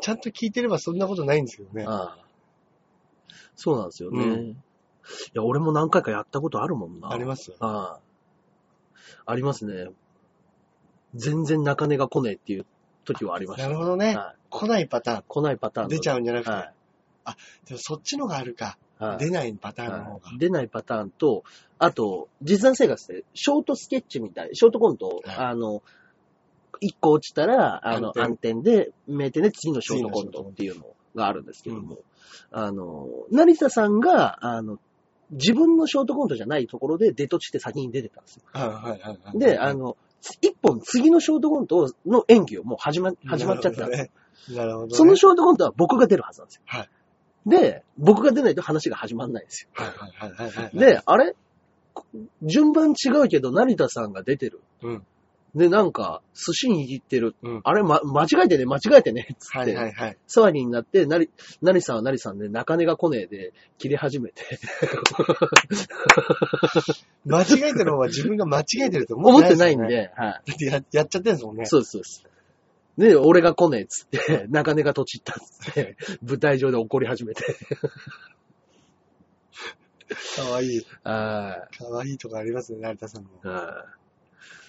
[0.00, 1.84] ちゃんと聞いてればそんなことないんですけどね。
[1.86, 2.24] ああ
[3.56, 4.24] そうなんですよね。
[4.24, 4.56] うんい
[5.32, 7.10] や、俺も何回かやったことあるもんな。
[7.10, 7.56] ありますよ。
[7.60, 8.00] ああ。
[9.26, 9.88] ありますね。
[11.14, 12.66] 全然中根が来ねえっていう
[13.04, 13.68] 時はありました。
[13.68, 14.16] なるほどね。
[14.16, 15.24] はい来ないパターン。
[15.26, 15.90] 来ないパターンの。
[15.90, 16.50] 出ちゃうんじゃなくて。
[16.50, 16.72] は
[17.66, 18.78] でもそっちのがあるか。
[19.00, 19.04] い。
[19.04, 20.28] はい出ないパターンの方が。
[20.28, 21.42] はい出ないパターンと、
[21.78, 25.82] あと、実弾生活で、ショートスケッチみたい、ショートコントあの、
[26.80, 30.86] 一個落ちたら、あの、暗暗転で、名店で次のショートコントっていうの
[31.16, 31.98] があるんですけども、
[32.52, 34.78] あの、成田さんが、あの、
[35.30, 38.42] 自分のショートコントじゃないところでデトチって先に出てたんですよ。
[38.52, 39.38] はいはいはいはい。
[39.38, 39.96] で、あの、
[40.40, 44.06] 一本次のショートコントの演技をもう始ま、始まっちゃったんですよ。
[44.06, 44.10] ね。
[44.50, 44.94] なるほど、ね。
[44.94, 46.62] そのショートコントは僕が出るはずなんですよ。
[46.66, 46.88] はい
[47.46, 49.68] で、僕が出ないと話が始まんないんですよ。
[49.74, 51.36] はいはいはいはいはい。、で、あれ？
[52.42, 54.62] 順番違うけど、成田さんが出てる。
[54.82, 55.06] うん。
[55.54, 57.36] で、なんか、寿司握ってる。
[57.42, 57.60] うん。
[57.62, 59.58] あれ、ま、間違えてね、間違えてね、つって。
[59.58, 60.18] はいはいはい。
[60.26, 61.30] 騒ぎになって、なり、
[61.62, 64.42] なりさんはなりさんで、中根が来ねえで、切れ始めて。
[67.24, 70.50] 間違えてる方は自分が間違えてると思思ってないいんで、はい。
[70.50, 71.66] だってややっちゃってるんですもんね。
[71.66, 72.24] そうです、そうです。
[72.98, 77.44] で、俺が来ねえっつって、 中根がとちったっつって、舞台上で怒り始めて。
[80.36, 80.86] かわいい。
[81.04, 83.30] あかわいいとこありますね、成田さんも。
[83.44, 84.03] あ、はい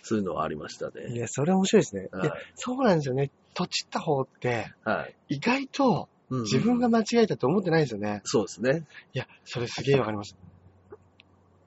[0.08, 1.08] そういうのはありましたね。
[1.10, 2.10] いや、それ面白いですね。
[2.12, 3.32] はいいや、そうなんですよね。
[3.56, 5.15] とちった方って、はい。
[5.30, 8.22] 意外とうん自分が間違えたと思ってないですよね。
[8.24, 8.86] そうですね。
[9.13, 10.36] いや、それすげえわかります。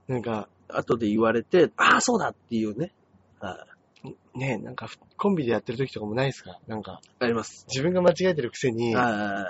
[0.07, 2.93] なんか、後で言われて、ああ、そうだっていうね。
[3.41, 3.67] は
[4.05, 4.39] い。
[4.39, 6.59] ねなんか、コンビでやってる時とかもないですか？
[6.69, 7.67] なんか、あります。
[7.69, 9.45] 自分が間違えてるくせに、なんああ。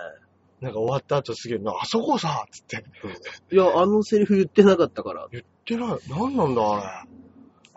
[0.66, 2.85] か終わった後すげえ、なあそこさつって。
[3.53, 5.29] いや、あのセリフ言ってなかったから。
[5.31, 5.88] 言ってない。
[6.09, 7.09] なんなんだ、あれ。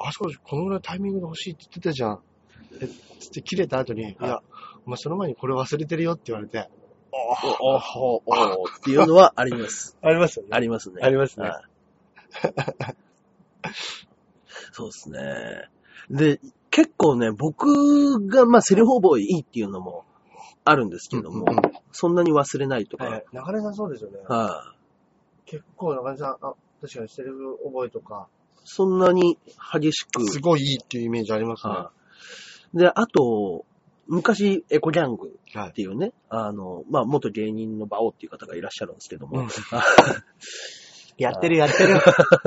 [0.07, 2.19] あそこ、このぐらいタイミングで欲しいって言ってたじゃん。
[2.81, 2.87] え、
[3.19, 4.15] つって切れた後に、い。
[4.19, 4.41] や、
[4.85, 6.69] お前その前にこれ忘れてるよって言われて、
[7.11, 8.33] お、お、ほ、お
[8.63, 9.97] っていうのはあります。
[10.01, 10.49] ありますよね。
[10.53, 11.01] ありますね。
[11.01, 11.63] ありますねはい
[14.71, 15.69] そうですね。
[16.09, 20.05] で、結構ね、僕が、まあ、セリフ覚えいいっていうのも
[20.63, 23.25] あるんですけども、うんうんうんそんなに忘れないとか、はい。
[23.33, 24.19] 中根さんそうですよね。
[24.25, 24.73] は
[25.45, 28.40] 結構中根さん、あ、確かにセリフ覚えとか、い
[28.73, 29.37] そんなに
[29.73, 31.73] 激しく、すごいいいっていうイメージありますね。
[31.73, 32.01] はい
[32.73, 33.65] で、あと、
[34.07, 35.73] 昔、エコギャングはいっ。
[35.73, 39.47] ていうね、あの、まあ、元芸人の馬王っていう方がいらっしゃるんですけども、うん
[41.17, 41.95] やってるやってる。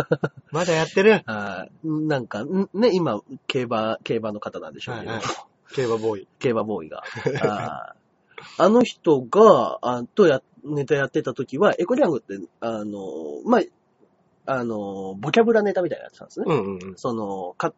[0.50, 1.22] まだやってる。
[1.26, 5.26] はいなんか、んね、今、競馬、競馬の方なんでしょうけど、はいはい
[5.74, 6.28] 競馬ボーイ。
[6.38, 7.04] 競馬ボーイが。
[7.42, 13.08] あーあの人が、あとや、ネタやってた時は、エコギャングって、あの、
[13.44, 13.60] まあ、
[14.46, 16.46] あの、ボキャブラネタみたいなやつなんですね。
[16.48, 16.94] うんうんうん。
[16.96, 17.72] その、か、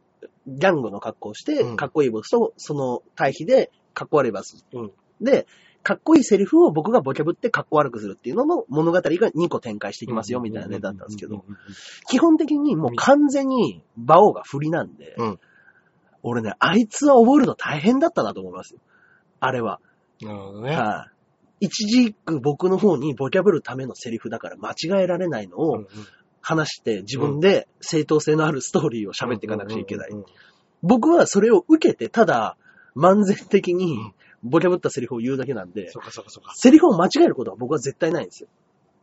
[0.46, 4.64] ギャングの格好をして、うんかっこいいボスと、その対比で、かっこ悪いバス。
[4.72, 5.46] うんで、
[5.83, 11.44] かっこいいセリフを僕がボキャブってかっこ悪くするっていうのの物語が2個展開していきますよ、みたいなネタだったんですけど、
[12.09, 15.40] 基本的にもう完全に馬王が振りなんで、うん
[16.29, 18.81] 俺ね、あいつは覚えるの大変だったなと思いますよ。
[19.38, 19.79] あれは。
[20.20, 20.74] なるほどね。
[20.74, 21.07] は
[21.61, 21.66] い。
[21.66, 25.88] 一軸僕の方にボキャブるためのセリフだから間違えられないのをうんうん
[26.46, 30.11] 話して自分で正当性のあるストーリーを喋っていかなくちゃいけない
[30.80, 32.56] 僕はそれを受けて、ただ、
[32.94, 36.52] 漫然的にうんボキャブったセリフを言うだけなんで、そうかそうかそうか。
[36.54, 38.48] セリフを間違えることは僕は絶対ないんですよ。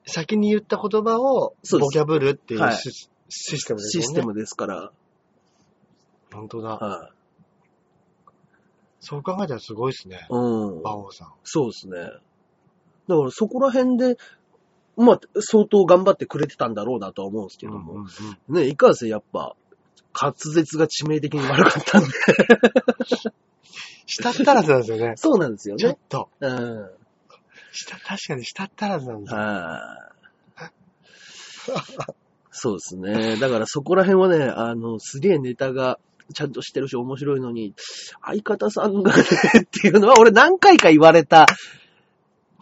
[0.05, 4.05] 先に言った言葉をそうですボキャブルっていうはいシスシステムですよね。
[4.05, 4.91] システムですから。
[6.33, 6.69] 本当だ。
[6.77, 7.13] はい。
[9.01, 10.27] そう考えたらすごいですね。
[10.29, 10.79] うん。
[10.79, 11.33] 馬王さん。
[11.43, 11.97] そうですね。
[13.07, 14.17] だからそこら辺で、
[14.95, 17.93] まあ、相当頑張ってくれてたんだろうなとは思うんですけども。
[17.93, 18.07] うんうん
[18.49, 19.55] うんね、いかんせんやっぱ、
[20.19, 22.09] 滑舌が致命的に悪かったんで。
[24.05, 25.13] 舌ったらずなんですよね。
[25.17, 25.79] そうなんですよね。
[25.79, 26.29] ちょっと。
[26.39, 26.89] うん。
[27.71, 29.39] 舌、確かに舌ったらずなんですよ。
[29.39, 30.09] は
[30.67, 30.73] い。
[32.51, 33.37] そうですね。
[33.37, 35.99] だからそこら辺はね、あの、すげえネタが
[36.33, 37.73] ちゃんとしてるし面白いのに、
[38.23, 39.23] 相方さんがね、
[39.61, 41.47] っていうのは俺何回か言われた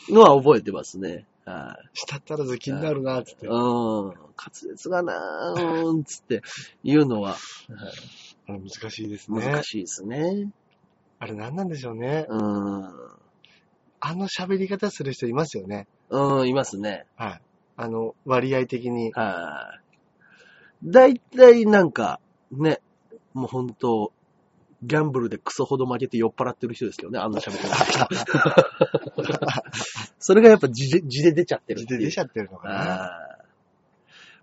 [0.09, 1.25] のは覚えてますね。
[1.45, 1.89] はい。
[1.93, 3.47] 舌ったらず気になるな、つって。
[3.47, 4.07] うん。
[4.07, 4.15] 滑
[4.53, 6.41] 舌がなーん、つって
[6.83, 7.35] 言うのは、
[8.47, 9.53] あれ難しいですはいね。
[9.53, 10.51] 難しいですね。
[11.19, 12.25] あれ何なんでしょうね。
[12.29, 12.83] うん。
[14.03, 15.87] あの喋り方する人いますよね。
[16.09, 17.05] うん、いますね。
[17.15, 17.41] はい。
[17.77, 19.11] あの、割合的に。
[19.13, 19.79] は
[20.83, 20.91] い。
[20.91, 22.19] だいたいなんか、
[22.51, 22.81] ね、
[23.33, 24.11] もうほんと、
[24.83, 29.31] ギャンブルでクソほど負けて酔っ払ってる人ですけどね、あんな喋ってる人。
[30.19, 31.81] それがやっぱ字で字で出ちゃってる。
[31.81, 33.37] 字で出ちゃってるのかな。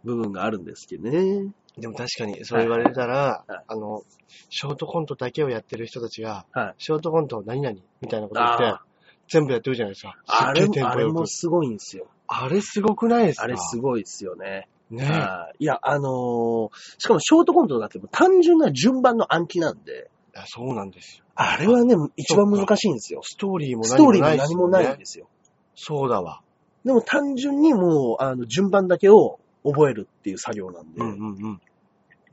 [0.05, 1.53] 部分があるんですけどね。
[1.77, 4.03] でも確かに、そう言われたら、はいあの、
[4.49, 6.75] ショートコントだけをやってる人たちが、はい。
[6.79, 8.83] ショートコント何々みたいなこと言ってあ、
[9.29, 10.17] 全部やってるじゃないですか。
[10.27, 12.09] あれあれもすごいんですよ。
[12.27, 13.45] あれすごくないですか？
[13.45, 14.69] あれすごいですよね。
[14.91, 21.25] ねはいいや、あのーしかもショートコントとかって単純な順番の暗記なんで、いやそうなんですよ。
[21.35, 23.21] あれはね、一番難しいんですよ。
[23.23, 24.97] ストーリーもストーリーも何もないんね。
[24.97, 25.29] ですよ。
[25.75, 26.41] そうだわ。
[26.85, 31.61] でも単純にもう、あの、順番だけを覚えるっていう作業なんで、うんだかうんうん。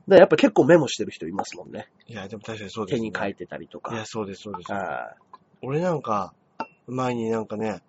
[0.08, 1.88] らやっぱ結構メモしてる人いますもんね。
[2.06, 3.10] いや、でも確かにそうです、ね。
[3.10, 3.94] 手に書いてたりとか。
[3.94, 4.72] いや、そうです、そうです。
[4.72, 5.14] あ
[5.62, 6.32] 俺なんか、
[6.86, 7.82] 前になんかね、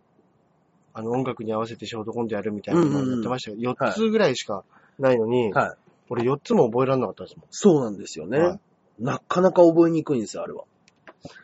[0.94, 4.64] あの音楽に合わせてショートコントやるみたいなのをやってましたけど、はい4つぐらいしか
[4.98, 5.78] ないのに、はい
[6.10, 7.48] 俺4つも覚えられなかったですもん。
[7.52, 8.40] そうなんですよね。
[8.40, 8.60] はい
[9.00, 10.64] なかなか覚えにくいんですよ、あれは。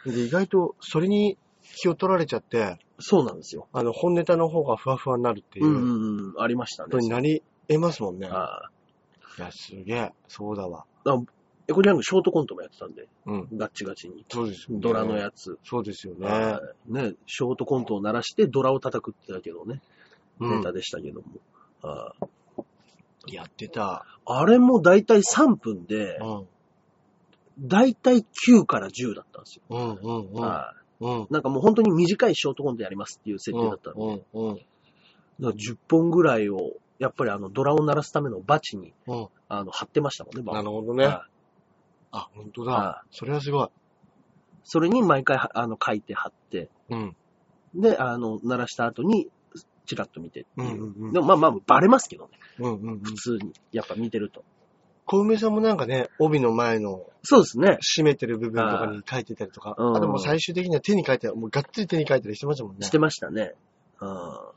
[0.06, 3.68] で、意外とそれに気を取られちゃって、そうなんですよ。
[3.74, 7.00] あの、本ネタの方がふわふわになるっていうう、んうんうん、ありましたねこと。
[7.00, 8.28] になり得ますもんね。
[8.28, 8.70] あ
[9.38, 10.12] いや、すげえ。
[10.28, 10.86] そうだわ。
[11.06, 11.20] あ
[11.68, 13.48] エコリャングショートコントもやってたんで、うん。
[13.54, 14.26] ガッチガチに。
[14.30, 14.82] そうですよね。
[14.82, 15.58] ドラのやつ。
[15.64, 16.28] そうですよね。
[16.28, 19.82] はいね、ショートコントを鳴らしてドラを叩くってだけどね、
[20.40, 21.26] うんネタでしたけども。
[21.82, 22.14] あ
[23.28, 24.06] やってた。
[24.26, 26.48] あれもだいたい3分で、うん。
[27.60, 29.64] だいたい9から10だったんですよ。
[29.70, 30.42] うんうんうん。
[30.42, 31.28] はいうん。
[31.30, 34.60] なんかもう本当に短いショートコントやりますっていう設定だったんで、うんうん
[35.40, 39.28] だから10本ぐらいを、やっぱりあのドラを鳴らすためのバチに、うん。
[39.50, 41.06] あの、貼ってましたもんね、なるほどどね。
[42.12, 43.04] あ、本当だは。
[43.12, 43.68] それはすごい。
[44.64, 47.16] それに毎回、あの、書いて貼って、うん。
[47.76, 49.30] で、あの、鳴らした後に、
[49.86, 50.66] チラッと見てってうう。
[50.66, 52.32] うんうんでもまあまあ、バレますけどね。
[52.60, 53.00] うんうんうん。
[53.00, 53.54] 普通に。
[53.72, 54.46] やっぱ見てると。
[55.06, 57.78] 小梅さんもなんかね、帯の前のそうですね。
[57.82, 62.86] 締めてる部分とかに書いてたりとか、うんあともう最終的には手に書いて、もうがっつり手に書いたりしてましたもんね。
[62.86, 63.54] してましたね。
[64.02, 64.10] うん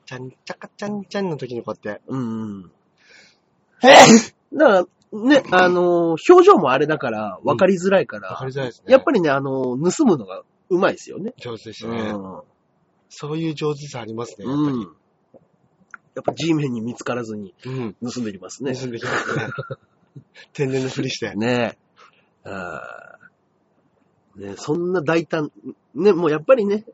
[0.06, 2.02] ちゃんちゃかちゃんちゃんの時にこうやって。
[2.08, 2.62] うん。
[3.82, 4.82] だから、
[5.12, 8.92] ね、あのー表情もあれだから、分かりづらいから、わかりづらいですね。
[8.92, 11.34] やっぱりね、あのー盗むのがうまいですよね。
[11.38, 12.10] 上手ですうね。
[12.12, 12.40] ん。
[13.08, 14.80] そういう上手さありますね、やっうん。
[14.82, 17.76] やっぱ G メンに見つからずにぱり。
[17.76, 17.96] うん。
[18.12, 18.74] 盗んできますね。
[18.74, 19.46] 盗んできますね。
[20.52, 21.34] 天然のふりして。
[21.34, 21.78] ね
[22.44, 22.48] え。
[22.48, 25.50] あーねそんな大胆、
[25.94, 26.84] ね、もうやっぱりね、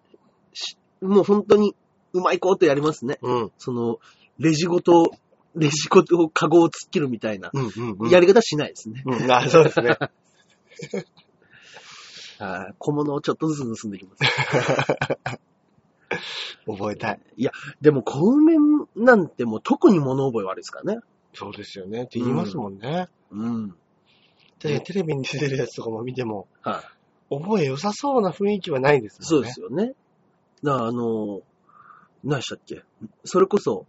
[0.53, 1.75] しもう本当に
[2.13, 3.19] うまいことやりますね。
[3.23, 3.53] うん。
[3.59, 3.99] その、
[4.39, 5.11] レジごと、
[5.57, 8.11] レジごとカゴを突っ切るみたいな、うんうんうん。
[8.11, 9.03] やり方しないですね。
[9.05, 9.99] うん、あ、そうですね。
[12.39, 14.25] はい小物をちょっとずつ盗んできます。
[16.67, 17.21] 覚えたい。
[17.81, 18.57] でも、小梅
[18.97, 21.03] なんてもう特に物覚え悪いですからね。
[21.35, 22.03] そうですよね。
[22.05, 23.09] って言いますもんね。
[23.31, 23.69] うん。
[24.61, 26.83] 確かにテレビに出てるやつとかも見ても、は
[27.31, 27.35] い。
[27.35, 29.39] 覚え良さそうな雰囲気はないですそ。
[29.39, 29.95] うんですよね。
[30.63, 31.41] だから、あの、
[32.23, 32.83] 何でしたっけ？
[33.25, 33.87] それこそ、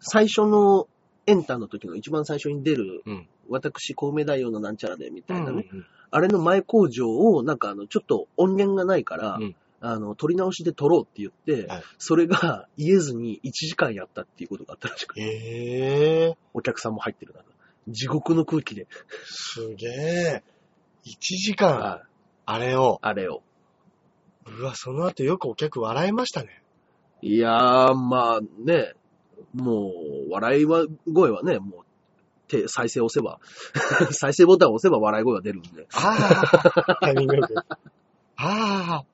[0.00, 0.86] 最初の
[1.26, 5.66] エンターの時の一番最初に出る、うん私、小梅大王のなんちゃらで、みたいなね。
[5.72, 17.44] うんうんあれの前工場を、なんかあの、ちょっと音源がないから、うんあの、撮り直しで撮ろうって言って、はいそれが言えずに1時間やったっていうことがあったらしくて、へえ、お客さんも入ってる中。
[17.88, 18.86] 地獄の空気で、
[19.24, 20.42] すげえ。
[21.04, 22.12] 1時間、はい
[22.44, 22.98] あれを。
[23.02, 23.42] あれを。
[24.46, 26.62] うわ、その後よくお客笑いましたね。
[27.22, 28.94] いやー、まあね、
[29.54, 29.92] も
[30.28, 31.80] う、笑いは声はね、もう、
[32.48, 33.38] 手、再生押せば、
[34.12, 35.86] 再生ボタンを押せば笑い声が出るんで。
[35.94, 36.52] あ
[36.88, 37.54] あ、タイミングよく。
[37.56, 37.64] あ
[38.36, 39.04] あ。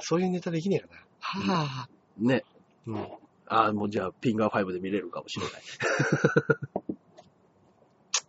[0.00, 1.00] そういうネタできねえかな。
[1.20, 1.88] はあ。
[2.18, 2.44] ね。
[2.86, 2.96] うん。
[3.48, 5.62] ああ、もうじゃあ、ピンガー5で見れるかもしれない。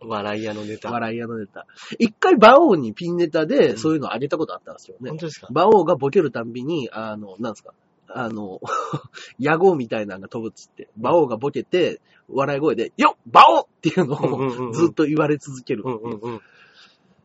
[0.00, 0.90] 笑い屋のネタ。
[0.92, 1.66] 笑い屋のネタ。
[1.98, 5.18] 一回、馬王にピンネタで、そういうのあげたことあったんですよね本。
[5.18, 5.48] 当ですか？
[5.50, 7.74] 馬王がボケるたんびに、あの、なんですか、
[8.08, 8.60] あの、
[9.40, 15.82] 野号みたいなのが飛ぶっつって、馬王がボケて、笑い声で、よっ馬王っていうのうんうんうんうんを ずっと言われ続ける。
[15.84, 16.40] うんうんうん。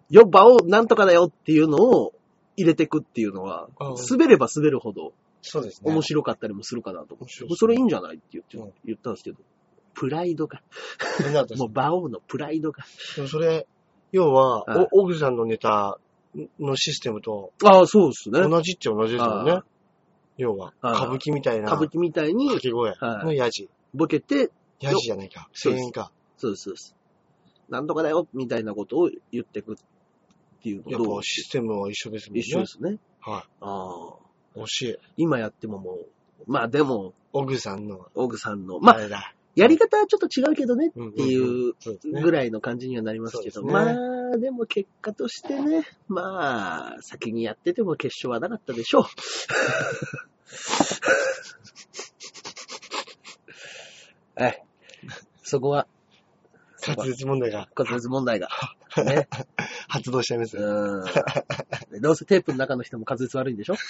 [0.10, 2.14] よっ馬王なんとかだよっていうのを
[2.56, 5.14] 入れてくっていうのはうん、滑れば滑るほど
[5.44, 5.92] そうですね。
[5.92, 9.38] 面白かったりもするかなと思って、それいいんじゃないって言ってうん言ったんですけど、
[9.94, 10.62] プライドが、
[11.58, 12.84] もう馬王のプライドが。
[13.16, 13.68] でもそれ、
[14.12, 14.64] 要は、
[14.94, 16.00] オグさんのネタ
[16.60, 18.40] のシステムとああ、そうですね。
[18.42, 19.64] 同じっちゃ同じですもんねあ。
[20.38, 23.70] 要は、はい歌舞伎みたいな歌舞伎みたいに掛け声はいのヤジ。
[23.94, 25.50] ボケて、ヤジじゃないか。
[25.54, 26.12] 声援か。
[26.38, 26.96] そうです、そうです。
[27.70, 29.76] なんとかだよ、みたいなことを言ってくっ
[30.64, 32.42] ていうやっぱシステムは一緒ですもんね。
[32.42, 32.98] 一緒ですね。
[33.20, 34.16] はあ
[34.56, 34.60] あ。
[34.60, 34.64] い。
[34.64, 34.98] 惜しい。
[35.18, 36.06] 今やってももう、
[36.48, 39.34] まあでも、オグさんの、オグさんの、まあ。
[39.56, 41.76] やり方はちょっと違うけどねうんっていう
[42.24, 43.88] ぐらいの感じにはなりますけど、ま
[44.34, 49.04] あ、でも結果としてね、まあ、先にやってても決勝はなかったでしょう。
[54.36, 54.66] はい。
[55.44, 55.86] そこは、
[56.88, 58.50] 滑舌問題が滑舌問題が。
[59.06, 59.28] ね。
[59.94, 60.58] 発動しちゃいます。
[60.58, 61.04] う
[61.98, 62.02] ん。
[62.02, 63.76] どうせテープの中の人も滑舌悪いんでしょ？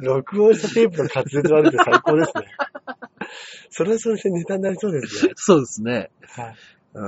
[0.00, 2.46] 録音したテープの滑舌悪いって最高ですね。
[3.68, 5.32] それはそれでネタになりそうですね。
[5.36, 6.10] そうですね。
[6.22, 6.56] はい。
[6.94, 7.00] う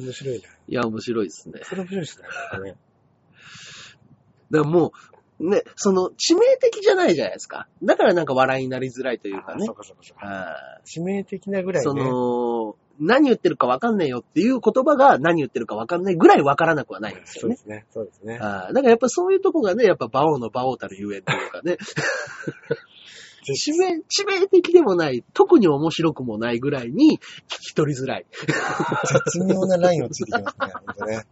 [0.00, 0.04] ん。
[0.06, 0.48] 面白いな。
[0.68, 1.60] いや、面白いですね。
[1.64, 2.24] それ面白いですね。
[2.52, 2.76] なんかね
[4.50, 4.92] だからも
[5.38, 7.68] う、ね、その、致命的じゃないじゃないですか。
[7.82, 9.74] だからなんか笑いになりづらいというかねあそう。
[9.74, 10.26] かそうかそうか。
[10.26, 11.90] あ致命的なぐらいね。
[11.90, 17.56] その、何言ってるか分かんないよっていう言葉が何言ってるか分かんないぐらい分からなくはないんですよね。
[17.56, 17.86] そうですね。
[17.92, 18.38] そうですね。
[18.40, 21.76] ああだからやっぱそういうとこがね、やっぱ馬王の馬王たるゆえんというかね。
[23.54, 28.26] 致命、致命的でもない、特に面白くもないぐらいに聞き取りづらい。
[29.30, 31.26] 絶妙なラインをついてきますね、ほんとね。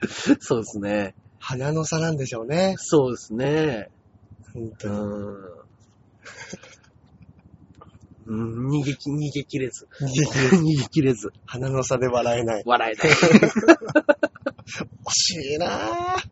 [0.40, 1.14] そうですね。
[1.38, 2.74] 鼻の差なんでしょうね。
[2.76, 3.90] そうですね。
[4.54, 5.58] う本当に。
[8.34, 8.66] ん。
[8.66, 9.88] うん、逃げき、逃げ切れず。
[10.00, 11.32] 逃げ切れ逃げ切れず。
[11.46, 12.62] 鼻の差で笑えない。
[12.66, 13.12] 笑えない。
[15.04, 16.28] 惜しいなぁ。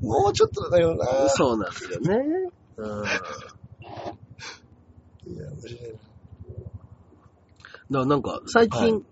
[0.00, 1.28] もうちょっとだよなぁ。
[1.28, 2.50] そうなんですよね。
[2.76, 2.86] うん。
[5.32, 5.92] いや、面白い
[7.90, 8.00] な。
[8.00, 9.04] だなんか、最は近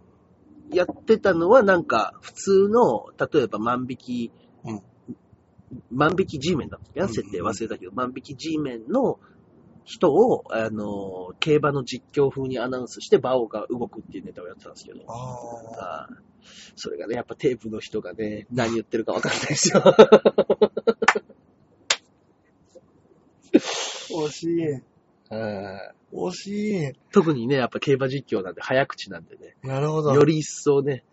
[0.72, 4.32] やってたのは、なんか、普通の、例えば万引き、
[4.64, 4.82] うん
[5.92, 9.20] 万引き G メンだったっけな、うん設定忘れたけど、万引き G メンの
[9.85, 16.09] 人を、あの、競馬の実況風にアナウンスして、バオが動くっていうネタをやってたんですけど、ああ。
[16.76, 19.83] それがね、やっぱテープの人がね、何言ってるかわかんないですよ。
[24.11, 24.83] 惜しい。
[26.12, 26.49] 惜し
[26.91, 26.93] い。
[27.12, 30.12] 特にね、やっぱ競馬実況なんで、早口なんでね、なるほど。
[30.14, 31.05] より一層ね、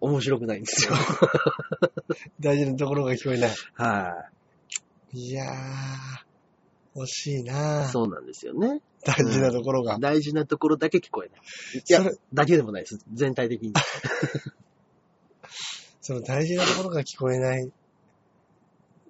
[0.00, 0.94] 面白くないんですよ。
[2.40, 3.50] 大事なところが聞こえない。
[3.74, 4.30] は
[5.12, 5.18] い。
[5.18, 5.54] いやー、
[6.96, 7.88] 惜しいなぁ。
[7.88, 8.80] そうなんですよね。
[9.04, 9.98] 大事なところが。
[9.98, 11.40] 大事なところだけ聞こえない。
[11.88, 12.98] いやそれ、だけでもないです。
[13.12, 13.72] 全体的に。
[16.00, 17.70] その大事なところが聞こえない。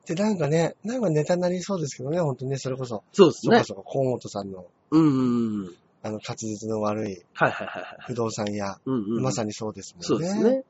[0.06, 3.04] で、なんかね、なんかネタになりそうですけどね、ほんとね、それこそ。
[3.12, 3.64] そうですね。
[3.64, 5.74] そこそこ、河本さんの、うんうんうん。
[6.02, 7.96] あの、滑舌の悪いはいはいはいはい。
[8.06, 9.22] 不動産屋、うんうん。
[9.22, 10.06] まさにそうですもんね。
[10.06, 10.64] そうですね。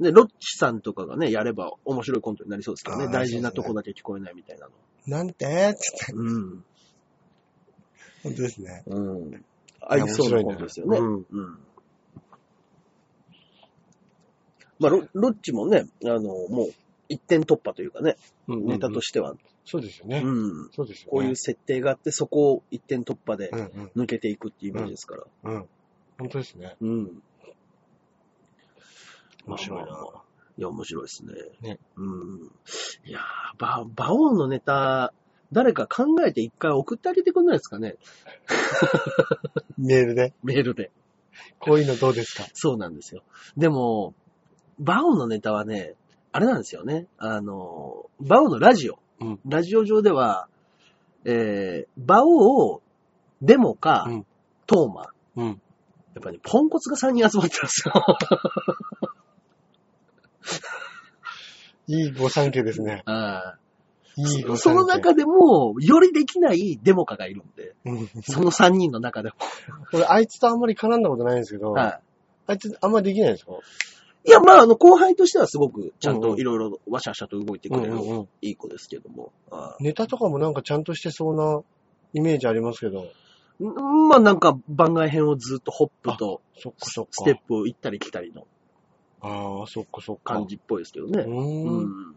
[0.00, 3.04] で、ロッチさんとかがね、やれば面白いコントになりそうですけどね。
[3.06, 4.72] あー大事なとこだけ聞こえないみたいなの。
[5.06, 5.74] なんて？
[5.78, 6.12] つって。
[6.12, 6.64] うん。
[8.22, 8.82] 本当ですね。
[8.86, 9.44] うん。
[9.80, 10.98] ありそうなコントですよね。
[10.98, 11.58] うんうん。
[14.78, 16.74] まあロ、ロッチもね、あの、もう、
[17.08, 19.34] 一点突破というかね、ネタとししては、
[19.64, 20.22] そうですよね。
[20.24, 20.70] うん。
[20.72, 21.10] そうですよね。
[21.10, 23.62] こういう設定があって、そこを一点突破でうんう
[24.00, 24.02] ん。
[24.02, 25.24] 抜けていくっていうイメージですから。
[25.44, 25.68] うん。
[26.18, 26.76] 本当ですね。
[26.80, 27.22] うん。
[29.46, 30.22] 面白いな
[30.58, 31.32] いや、面白いですね。
[31.62, 32.50] ねうん。
[33.04, 35.12] いやー、バ、バオのネタ、
[35.52, 37.94] 誰か考えて一回送ってあげてくんないですかね？
[39.78, 40.34] メールで？
[40.42, 40.90] メールで。
[41.60, 42.44] こういうのどうですか？
[42.54, 43.22] そうなんですよ。
[43.56, 44.14] でも、
[44.80, 45.94] バオのネタはね、
[46.32, 47.06] あれなんですよね。
[47.18, 48.98] あの、バオのラジオ。
[49.20, 50.48] うんラジオ上では、
[51.24, 52.82] えー、バオを、
[53.40, 54.26] デモか、うん
[54.66, 55.06] トーマ。
[55.36, 55.46] うん。
[55.46, 55.58] やっ
[56.22, 57.94] ぱり、ね、ポンコツが3人集まってるんですよ。
[61.88, 63.02] いい御三家ですね。
[63.06, 63.56] あ
[64.16, 64.86] いい御ーその。
[64.86, 69.36] 中でも、よりできないデモカがいるんで、うんその3人の中でも。
[69.92, 72.00] 俺、あいつとあんまり絡んだことないんですけど、は
[72.46, 73.52] あいつあんまりできないですか？
[73.52, 73.56] い。
[74.28, 79.32] いや、まあ、あの、後輩としてはすごく、ちゃんといろいろわしゃわしゃと動いてくれる、うんいい子ですけども。
[79.50, 81.60] あネタとかもなんかちゃんとしてそうな
[82.12, 83.06] イメージありますけど。
[83.60, 86.42] まあ、なんか、番外編をずっとホップと。
[86.54, 88.46] ステップを行ったり来たりの
[89.20, 90.34] ああ、そっかそっか。
[90.34, 91.22] 感じっぽいですけどうね。
[91.22, 91.86] う。
[91.86, 92.16] ん。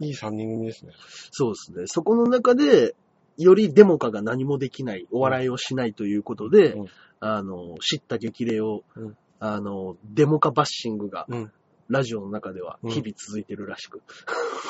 [0.00, 0.92] いい三人組ですね。
[1.30, 1.86] そうですね。
[1.86, 2.94] そこの中で、
[3.36, 6.86] よりデモカが何もできない、お笑いをしないということで、うん
[7.20, 11.52] あの、知った激励を、うんあの、デモカバッシングが、うん。
[11.88, 14.00] ラジオの中では日々続いてるらしく。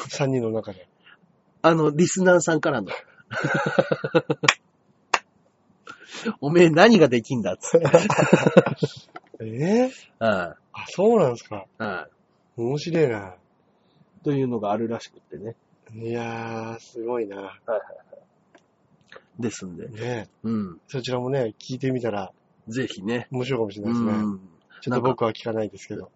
[0.08, 0.88] 三人の中で。
[1.60, 2.88] あの、リスナーさんからの。
[6.40, 7.86] おめえ何ができんだっつって。
[9.40, 11.64] ええああ、そうなんですか。
[11.78, 12.08] あああ
[12.56, 13.34] 面白いな。
[14.22, 15.56] というのがあるらしくってね。
[15.94, 17.58] いやー、すごいな。
[19.38, 19.88] ですんで。
[19.88, 20.80] ねうん。
[20.88, 22.32] そちらもね、聞いてみたら
[22.68, 23.26] ぜひね。
[23.30, 24.12] 面白いかもしれなういですね。
[24.12, 24.40] ん。
[24.82, 26.10] ちょっと僕は聞かないですけど。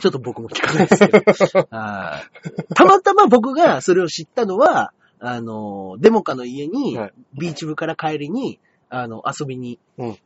[0.00, 1.68] ちょっと僕も聞かないですけど。
[1.76, 2.22] は
[2.68, 8.58] いたまたま僕がそれを知ったのは、あの、デモカの家に、はいビーチ部から帰りに、
[8.88, 10.16] あの、遊びに、うん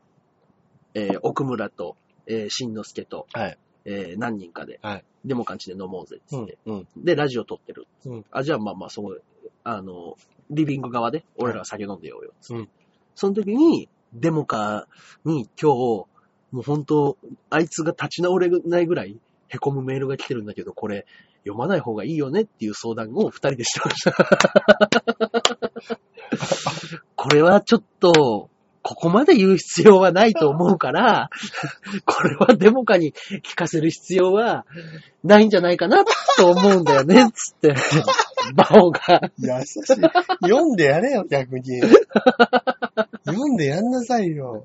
[0.95, 1.97] えー奥村と、
[2.29, 3.59] えー、しんのすけと、はい。
[3.85, 6.59] えー何人かで、はいデモカんちで飲もうぜっつうんって、。
[6.67, 6.89] うん。
[6.97, 7.87] で、ラジオ撮ってる。
[8.07, 9.21] うんあ、じゃあまあまあ、そこで、
[9.65, 10.17] あの、
[10.51, 12.63] リビング側で、俺らは酒飲んでようよ、つって。
[12.63, 12.69] うん
[13.15, 14.87] その時に、デモカ
[15.25, 16.07] に今日、
[16.53, 17.19] もう本当、
[17.51, 19.19] あいつが立ち直れないぐらい、
[19.49, 21.05] 凹むメールが来てるんだけど、これ、
[21.41, 25.99] 読まない方がいいよねっていう相談を二人でしてました。
[27.17, 28.51] これはちょっと、
[28.89, 31.29] ここまで言う必要はないと思うから、
[32.07, 33.13] これはデモカに
[33.45, 34.65] 聞かせる必要は
[35.23, 36.07] ないんじゃないかな
[36.39, 37.75] と思うんだよね、つって、
[38.55, 39.31] バオが。
[39.37, 39.83] 優しい。
[39.85, 41.83] 読んでやれよ、逆に。
[43.29, 44.65] 読んでやんなさいよ。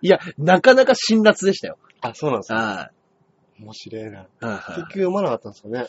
[0.00, 1.76] いや、なかなか辛辣でしたよ。
[2.00, 2.54] あ、そうなんですか。
[2.54, 2.90] は
[3.60, 4.26] 面白いな。
[4.40, 5.84] 結局読まなかったんですかね。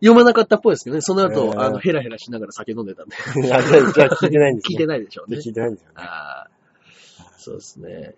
[0.00, 1.00] 読まなかったっぽいですけどね。
[1.00, 3.16] その後、えーあの、ヘラヘラしながら酒飲んでたんで。
[3.46, 4.78] いや、じゃ聞いてないんです 聞いね。
[4.78, 5.38] てないでしょうね。
[5.38, 5.94] 聞いてないんですよね。
[5.98, 6.50] ああ、
[7.46, 8.14] そうですね。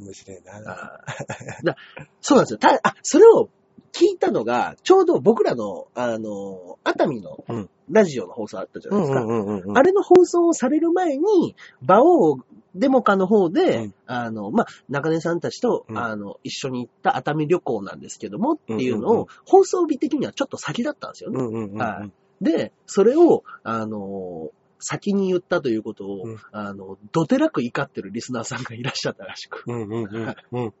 [0.00, 0.52] 面白いな。
[0.56, 1.76] あー だ
[2.20, 2.58] そうなんですよ。
[2.58, 3.48] たあ、それを
[3.92, 9.22] 聞いたのが、ちょうど僕らの、あの、熱海のうんラジオの放送あったじゃないですか。
[9.22, 9.78] うんうんうんうん。
[9.78, 12.38] あれの放送をされる前に、馬王
[12.74, 21.38] デモカの方で、うんあの、まあ、中根さんたちと、うんあの、一緒に行った熱海旅行なんですけどもっていうのを、うんうんうん放送日的にはちょっと先だったんですよね。
[21.38, 21.78] うんうんうんうん。
[21.78, 22.10] はい
[22.40, 24.50] で、それを、あの、
[24.82, 30.74] 先に言ったということを、うんあの、どてらく怒ってるリスナーさんがいらっしゃったらしく、うんうんうんうん。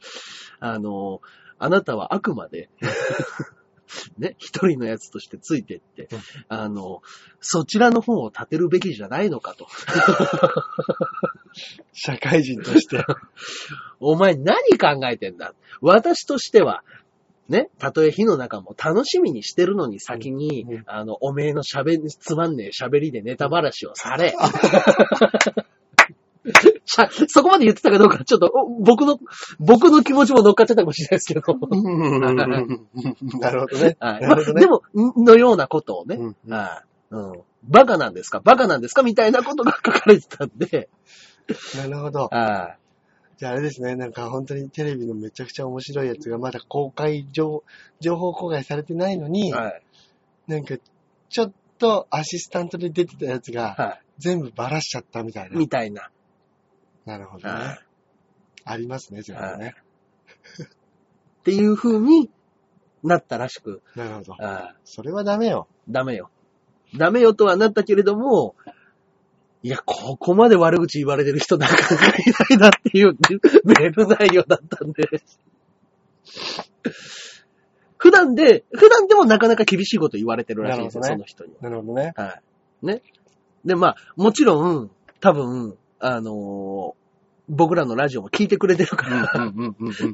[0.60, 1.20] あの、
[1.58, 2.70] あなたはあくまで、
[4.18, 7.02] ね、一人のやつとしてついてって、うんあの、
[7.40, 9.66] そちらの方を立てるべきじゃないのかと。
[11.92, 13.04] 社会人として。
[13.98, 16.84] お前何考えてんだ私としては、
[17.50, 20.74] ね、たとえ火の中も楽しみにしてるのに先に、うん。
[20.74, 24.34] うんあの、おめえの喋り、つまんねえ喋りでネタばらしをされ。
[27.28, 29.18] そこまで言ってたかどうか、ちょっと、お僕の、
[29.58, 31.42] 僕の気持ちも乗っかっちゃったかもしれないですけど。
[33.38, 33.96] なるほどね。
[34.60, 34.82] でも、
[35.20, 36.52] んのようなことをね、うんうん。
[36.52, 37.14] はい。
[37.14, 38.40] うん、バカなんですか？
[38.40, 39.02] バカなんですか？
[39.02, 40.88] みたいなことが書かれてたんで、
[41.76, 42.28] なるほど。
[42.30, 42.79] はい
[43.40, 47.64] じゃああれですね、なんか本当にテレビのめちゃくちゃ面白いやつがまだ公開情、
[47.98, 49.82] 情報公開されてないのに、はい
[50.46, 50.74] なんか
[51.30, 55.58] ちょっとアシスタントで出てたやつがは全部バラしちゃったみたいい、な。
[55.58, 56.10] みたいな。
[57.06, 57.78] なるほどはいね。
[58.64, 59.74] ありますね、全部ね。
[61.40, 62.28] っていう風に
[63.02, 64.36] なったらしく、なるほど。
[64.84, 65.66] それはダメよ。
[65.88, 66.28] ダメよ。
[66.94, 68.54] ダメよとはなったけれども、
[69.62, 73.16] いや、ここまで悪口言われてる人なかなかいないなっていう
[73.64, 75.08] メール内容だったんで。
[77.98, 82.12] 普段で、普段でもなかなか厳しいこと言われてるらしいんですよ、なるほその人になるほどね。
[82.16, 82.24] は。
[82.24, 82.40] は
[82.82, 82.86] い。
[82.86, 83.02] ね。
[83.64, 84.90] で、まあ、もちろん、
[85.20, 87.00] 多分、あのー
[87.52, 89.52] 僕らのラジオも聞いてくれてるから。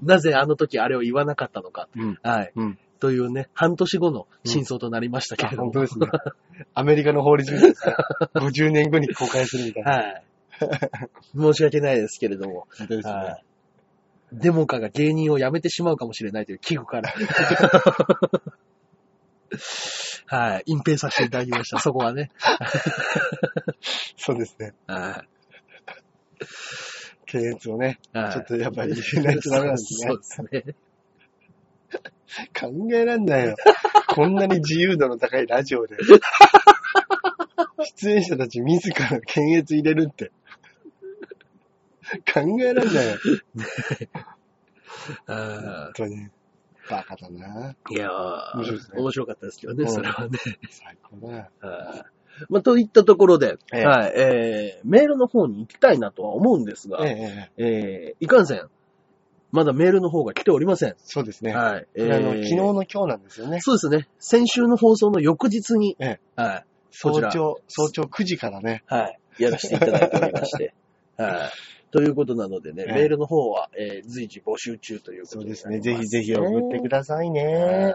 [0.02, 1.88] なぜあの時あれを言わなかったのか。
[1.94, 2.52] うんはい。
[2.56, 5.72] うんというね、半年後の真相となりましたけあれども。
[5.72, 6.08] 本当ですね。
[6.74, 7.74] アメリカの法律ですね。
[8.34, 9.92] 50年後に公開するみたいな。
[9.92, 10.24] はい。
[11.36, 12.66] 申し訳ないですけれども。
[12.78, 13.14] 本当ですね。
[13.14, 13.44] はい。
[14.32, 17.12] デモカが芸人を辞めてしまうかもしれないという危惧から。
[20.28, 20.62] はい。
[20.66, 22.32] 隠蔽させていただきました、そこはね。
[24.16, 24.74] そうですね。
[24.86, 25.28] はい。
[27.26, 30.18] 検閲をね、はいちょっとやっぱり言えないとダメなんですねそう。
[30.18, 30.74] ですね。
[32.58, 33.56] 考えらんないよ。
[34.08, 35.96] こんなに自由度の高いラジオで。
[37.96, 40.30] 出演者たち自ら検閲入れるって。
[42.32, 43.16] 考えらんないよ。
[45.26, 46.28] あ本当に。
[46.88, 47.74] バカだな。
[47.90, 50.38] ーいやー面白ね面白かったですけどね、うんそれはね。
[50.70, 51.50] 最高だ
[52.50, 58.68] まあ、といったところで、ええはい、えー、メールの方に行きたいなとは思うんですが、ええええ、えー、いかんせん、
[59.56, 60.94] まだメールの方が来ておりません。
[60.98, 61.54] そうですね。
[61.54, 61.80] はい。
[61.82, 63.60] これあの、えー昨日の今日なんですよね。
[63.62, 64.06] そうですね。
[64.18, 66.64] 先週の放送の翌日に、えはい。
[66.90, 68.82] 早朝、早朝9時からね。
[68.86, 69.18] はい。
[69.38, 70.74] やらせていただいておりまして。
[71.16, 71.50] はい。
[71.90, 75.80] ということなのでね、ええメールの方は、えー随時募集中ということで、そうですね。
[75.80, 77.42] ぜひぜひ送ってくださいね。
[77.46, 77.94] はい。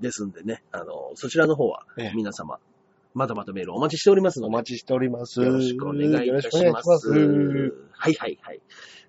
[0.00, 2.60] ですんでね、あの、そちらの方はええ、皆様、
[3.14, 5.40] まだまだメールお待ちしておりますので、お待ちしております。
[5.42, 6.58] よろしくお願いいたします。
[6.58, 8.60] しますはいはいはい。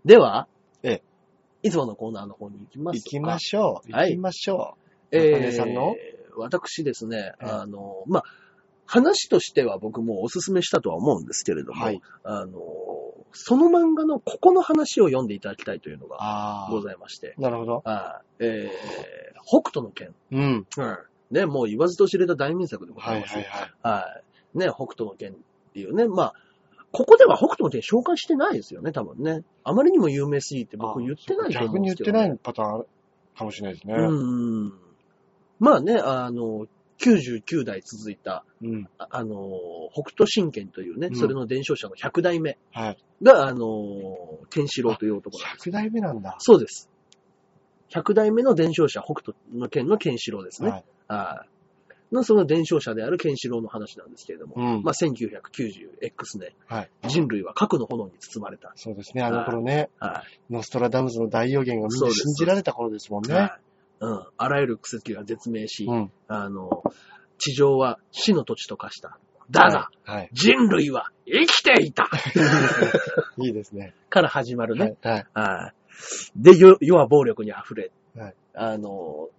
[0.05, 0.47] では、
[0.81, 1.01] ええ
[1.65, 3.91] いつものコーナーの方に行きます行きましょう。
[3.91, 4.77] はい行きましょ
[5.11, 5.95] え中根さんの？
[6.37, 8.23] 私ですね、ええあの、まあ、
[8.85, 12.59] 話としては僕もおすすめしたとは思うんですけれども、はいあの、
[13.31, 16.09] その漫画のここの話を読んでいただきたいというのう。
[16.09, 17.41] があございまして、あ。
[17.41, 17.81] なるほど。
[17.83, 20.13] はいえー、北斗の剣。
[20.31, 20.67] うん。
[21.31, 23.35] ね、もう言わずと知れた大名作でござはいいます。
[23.35, 23.71] はいはい。
[23.81, 24.21] は
[24.53, 24.57] い。
[24.59, 25.35] ね、北斗の剣っ
[25.73, 26.33] ていうね、まあ、
[26.95, 29.43] ここでは北斗の剣紹介してないですよね、多分ね。
[29.65, 32.29] あまりにも有名すぎて僕言ってないと思逆に言ってうんですけど、ね。
[32.29, 32.85] ないパターン
[33.37, 33.95] かもしれないですね。
[33.95, 34.73] うん。
[35.59, 36.67] まあね、あの、
[36.99, 38.87] 99代続いた、うん。
[38.97, 39.35] ああの、
[39.91, 42.97] 北斗神拳というね、うんそれの伝承者の100代目はい。
[43.21, 45.69] が、あの、ケンシロウという男なんです。
[45.69, 46.37] 100代目なんだ。
[46.39, 46.89] そうです。
[47.89, 50.69] 100代目の伝承者、北斗の剣のケンシロウですね。
[50.69, 50.83] はい。
[51.07, 51.49] はい。
[52.15, 54.83] のその伝承者であるケンシロウの話なんですけれども、うん。
[54.83, 56.89] まあ、1990X 年、はい。
[57.07, 58.71] 人類は核の炎に包まれた。
[58.75, 59.23] そうですね。
[59.23, 60.53] あの頃ね、はい。
[60.53, 63.33] ノストラダムスの大予言がみんな信じられた頃ですもんね。
[63.33, 63.51] はい
[64.01, 64.23] うん。
[64.37, 66.11] あらゆる奇跡が絶命し、うん。
[66.27, 66.83] あの、
[67.37, 69.17] 地上は死の土地と化した。
[69.49, 70.29] だが、はい。
[70.33, 72.09] 人類は生きていた
[73.37, 73.93] いいですね。
[74.09, 74.97] から始まるね。
[75.01, 75.13] はい。
[75.13, 75.25] はい。
[75.33, 75.73] はい。
[76.35, 79.29] で、世世は暴力に溢れ、はいあの、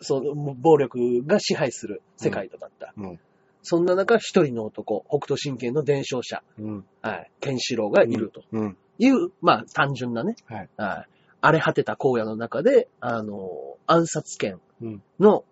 [0.00, 2.92] その、暴力が支配する世界とだった。
[2.96, 3.20] うん。
[3.62, 6.84] そんな中、一人の男、北斗神拳の伝承者、うん。
[7.02, 8.76] はい、ケンシロウがいるとうん。
[8.98, 10.68] いう、まあ、単純なね、はい。
[10.76, 11.08] はい、
[11.42, 15.02] 荒れ果てた荒野の中で、あの、暗殺剣うん。
[15.18, 15.44] の、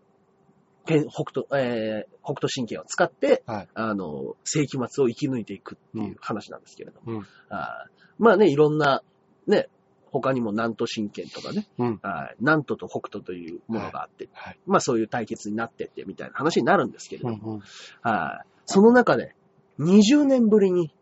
[0.86, 3.68] 剣北斗、えー、北斗神拳を使って、はい。
[3.74, 7.12] あの、世紀末を生き抜いていくっていう話なんですけれども。
[7.12, 7.26] うん。
[7.50, 9.02] はいまあね、いろんな、
[9.46, 9.68] ね、
[10.10, 12.00] 他にも南都神拳とかね、うん。
[12.02, 14.58] はい南都と北斗というものがあって、はい。
[14.66, 17.54] まあそういう対決になってってみたいな話になるんですけれども、うん。
[17.54, 17.60] うん。
[18.02, 19.34] はいその中で、
[19.78, 20.92] 20年ぶりに、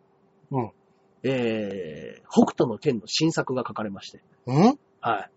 [0.52, 0.70] うん。
[1.24, 4.78] えー、北斗の剣の新作が書かれまして、うん？
[5.00, 5.30] はい。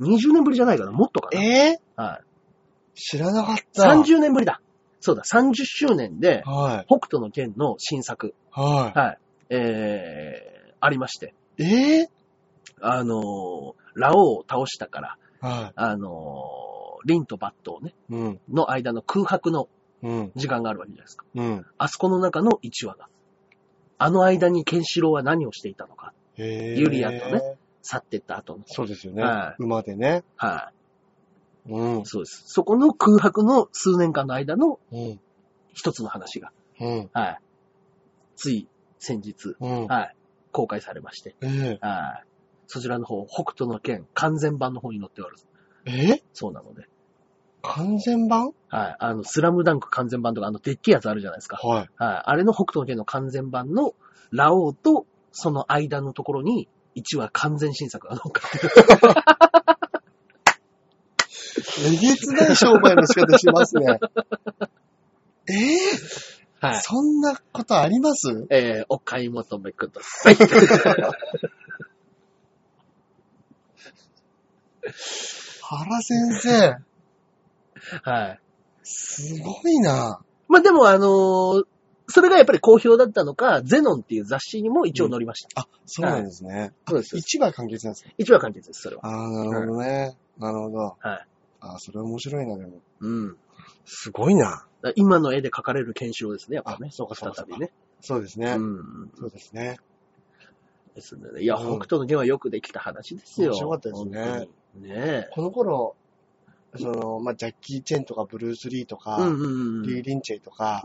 [0.00, 1.40] 20年ぶりじゃないかな、もっとかな？
[1.40, 2.20] えー、は
[2.94, 3.00] い。
[3.00, 3.82] 知らなかった。
[3.84, 4.60] 30年ぶりだ。
[4.98, 6.86] そうだ、30周年で、はい。
[6.86, 9.18] 北斗の剣の新作、ははい。
[9.50, 11.64] えー、ありまして、い。
[11.64, 12.08] え
[12.80, 18.14] あのー、ラオウを倒したから、ー、はあのー、リンとバットをね、い。
[18.14, 18.40] うん。
[18.48, 19.68] の間の空白の
[20.02, 20.32] うん。
[20.36, 21.24] 時間があるわけじゃないですか。
[21.34, 21.66] うん。
[21.78, 23.08] あそこの中の1話が。
[23.96, 26.12] あの間にケンシロウは何をしていたのか。
[26.36, 27.56] へーユリアとね。
[27.82, 28.64] 去ってった後の。
[28.66, 29.22] そうですよね。
[29.22, 30.24] はい馬でね。
[30.36, 30.72] は
[31.68, 32.02] うんい。。
[32.04, 32.42] そうです。
[32.46, 35.20] そこの空白の数年間の間のうん。
[35.72, 37.10] 一つの話が、うん。
[37.12, 37.38] はい。
[38.36, 39.86] つい先日、うん。
[39.86, 40.16] はい。
[40.54, 42.26] 公開されまして、えはい。
[42.68, 46.22] そちらの方、北斗の剣完全版の方に載っておるー、え？
[46.32, 46.88] そうなので、
[47.62, 48.52] 完全版？
[48.68, 48.96] はい。
[49.00, 51.56] あの、スラムダンク完全版とか、あの、でっけえやつあるじゃないですか。
[51.56, 51.90] はい。
[51.96, 52.22] はい。
[52.24, 53.94] あれの北斗の剣の完全版の
[54.30, 58.70] ラオウとその間のところに1話完全新作が載っかってる。
[61.86, 63.98] えげつない商売の仕方しますね。
[65.46, 66.33] えー、
[66.68, 66.80] はい。
[66.82, 68.46] そんなことあります？
[68.50, 70.36] えー、お買い求めください。
[75.62, 76.78] 原先生、
[78.02, 78.40] はい。
[78.82, 80.20] すごいな。
[80.48, 81.64] まあでもあのー
[82.06, 85.62] それがやっぱり好評だったのか、ゼノンっていう雑誌にも一応載りました。
[85.62, 86.74] あ、そうなんですね。
[86.86, 87.16] そうです。
[87.16, 88.10] 一話完結なんですか？
[88.18, 89.06] 一話完結です、それは。
[89.06, 90.14] ああ、なるほどね。
[90.38, 90.76] なるほど。
[90.76, 90.98] はい。
[91.60, 92.82] ああ、それは面白いな、でも。
[93.00, 93.38] うん。
[93.86, 94.66] すごいな。
[94.96, 96.88] 今の絵で描かれる検証ですね、やっぱね。
[96.88, 97.70] あそうかそうか再びね。
[98.00, 98.50] そうですね。
[98.52, 99.12] うん。
[99.18, 99.78] そうですね。
[100.94, 101.42] ですね。
[101.42, 103.50] いや、うん北斗の剣はよくできた話ですよ。
[103.50, 104.48] 面白かったですね。
[104.76, 105.96] ねこの頃、
[106.76, 109.18] その、まあ、ジャッキー・チェンとかブルース・リーとか。
[109.20, 110.82] リー・リンチェイとか。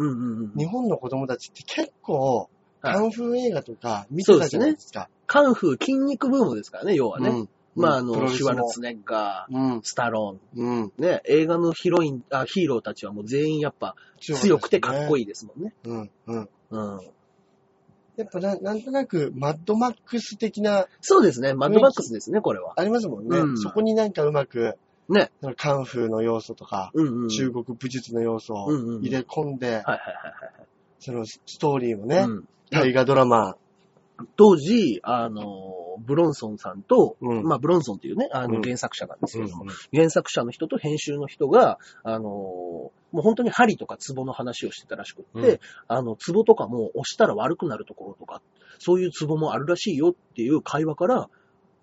[0.55, 2.47] 日本の子供たちって結構、はい
[2.81, 5.09] カンフー映画とか見てたじゃないですか。
[5.27, 7.49] カンフー筋肉ブームですからね、要はね。
[7.79, 9.81] うんまあ、あの、シュワルツェネッガー、うん。
[9.83, 10.83] スタロうん。
[10.83, 15.73] ーン、ね、映画のヒロイン、あ、ヒーローたちはもう全員やっぱ強くてかっこいいですもんね。
[15.85, 15.89] い。
[15.89, 16.11] うん。
[16.27, 16.49] うん。
[16.71, 16.99] うん。
[18.17, 22.73] やっぱな、なんとなく、マッドマックス的な、そうですね、マッドマックスですね、これは。
[22.75, 23.37] ありますもんね。
[23.37, 24.77] うんそこになんかうまく、
[25.07, 25.31] ね。
[25.57, 27.29] カンフーの要素とか、うんうん。
[27.29, 29.97] 中国武術の要素をうんうん入れ込んで、はいはいはい
[31.01, 32.25] そのストーリーもね、はい。
[32.25, 33.55] うん大河ドラマ、
[34.35, 35.43] 当時、あの、
[35.99, 48.41] ブロンソンさんと、うんまあ、ブロンソンっていうね、あうんの原作者なんですけども、原作者の人と編集の人が、あの、もう本当に針とかツボの話をしてたらしくって、うんあの、ツボとかも押したら悪くなるところとか、
[48.79, 51.29] そういうツボもあるらしいよっていう会話から、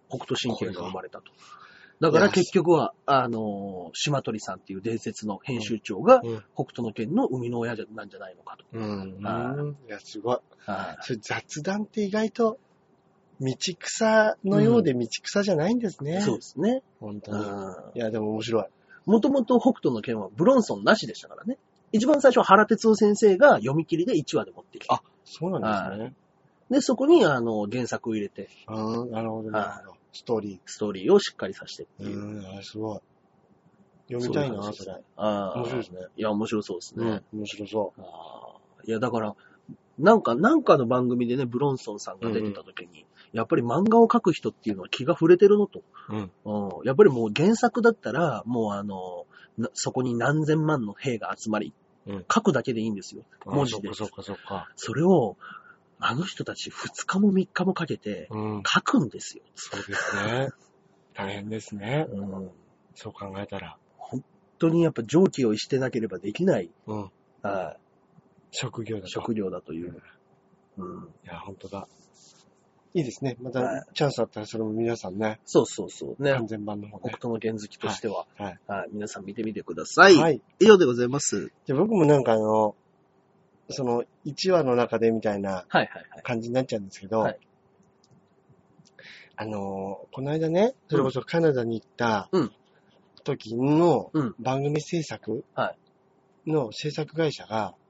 [0.09, 1.33] 北斗神拳が生まれたと。
[2.01, 8.65] だから結局は、あの、島鳥さんっていう伝説の編集長が、うん北斗の拳の生みの親なんじゃないのかと。
[8.73, 9.19] うん。
[9.19, 9.77] ん。
[9.87, 10.39] いや、すごい。
[10.59, 12.59] はいそれ雑談って意外と、
[13.41, 16.21] 道草のようで道草じゃないんですね。
[16.21, 16.83] そうですね。
[17.01, 17.45] 本当に。
[17.45, 18.65] うんいや、でも面白い。
[19.05, 21.59] もともと北斗の拳はブロンソンなしでしたからね。
[21.93, 24.93] 一番最初、原哲夫先生が読み切りで1話で持ってきて。
[24.93, 26.15] あそうなんですね。
[26.71, 29.97] で、そこに、あの、原作を入れて、ああ、なるほど、なるほど。
[30.13, 32.09] ストーリストーリーをしっかりさせてってー。
[32.09, 32.19] いう。
[32.19, 33.01] うん、あすごい。
[34.09, 34.93] 読みたいな、それ。
[35.17, 35.55] ああ。
[35.57, 36.01] 面白いですね。
[36.17, 37.23] いや、面白そうですね。
[37.33, 39.35] うん、面白そああいや、だから、
[39.99, 45.83] なんか、なんかの番組でね、ブロンソンさんが出てた時に、やっぱり漫画を描く人っていうのは気が触れてるのと。
[46.11, 46.17] う。
[46.17, 46.31] うん。
[46.45, 46.87] うん。
[46.87, 49.27] やっぱりもう原作だったら、もうあの、
[49.57, 51.73] なそこに何千万の兵が集まり、
[52.07, 53.25] うん書くだけでいいんですよ。
[53.45, 54.69] 文字であそっかそっかそっか。
[54.77, 55.37] それを、
[55.99, 58.63] あの人たち2日も3日もかけてうん。
[58.65, 59.43] 書くんですよ。
[59.55, 60.51] そうですね。
[61.15, 62.07] 大変ですね。
[62.09, 62.27] うん。
[62.27, 62.51] 本
[62.95, 63.77] そう考えたら。
[64.59, 67.11] 当にやっぱ常軌を逸してなければできない、うん。
[67.43, 67.86] はい
[68.59, 69.09] 職業だと。
[69.09, 70.03] 職業だという。
[70.79, 71.09] うん。
[71.25, 71.89] いや、本当だ。
[72.95, 73.37] いいですね。
[73.41, 76.23] また、はいチャンスあったらそれも皆さんね、そうそうそう。
[76.23, 76.33] ね。
[76.33, 77.03] 完全版の方ね。
[77.05, 78.59] 北斗の剣好きとしては、はい。
[78.67, 80.17] はい、皆さん見てみてください。
[80.17, 80.41] はい。
[80.59, 81.53] 以上でございます。
[81.67, 82.75] じゃあ僕もなんかあの、
[83.69, 86.23] その、1話の中でみたいなはいはいはい。
[86.23, 87.39] 感じになっちゃうんですけど、はい
[89.39, 92.53] あの、この間ね、それこそカナダに行った、うん
[93.23, 95.75] 時のうん番組制作は
[96.47, 97.86] の制作会社が、はい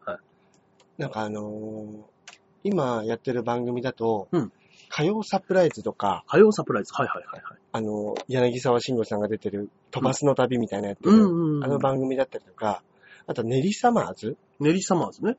[0.98, 4.52] なんかあのー今やってる番組だと、うん
[4.88, 6.92] 火曜サプライズとか、火曜サプライズ。
[6.94, 7.58] はいはいはいはい。
[7.72, 11.64] あの、柳沢慎吾さんが出てる飛ばすの旅みたいなやってる、うんうんうん。
[11.64, 12.84] あの番組だったりとか、
[13.26, 14.36] あとネリサマーズ？
[14.60, 15.36] ネリーサマーズね。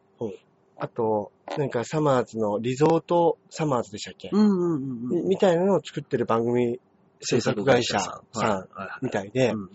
[0.78, 5.10] あと、なんかサマーズのリゾートサマーズでしたっけ、うんうんうんうん。
[5.10, 6.82] みみたいなのを作ってる番組
[7.22, 9.70] 制作会社さんはいはいはいみたいで、うん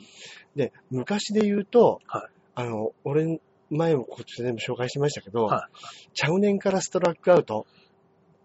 [0.55, 3.41] で、昔で言うと、はいあの、俺、
[3.72, 7.66] 前もこっちでも紹介しましたけど、はい、ちゃうねんからストラックアウト。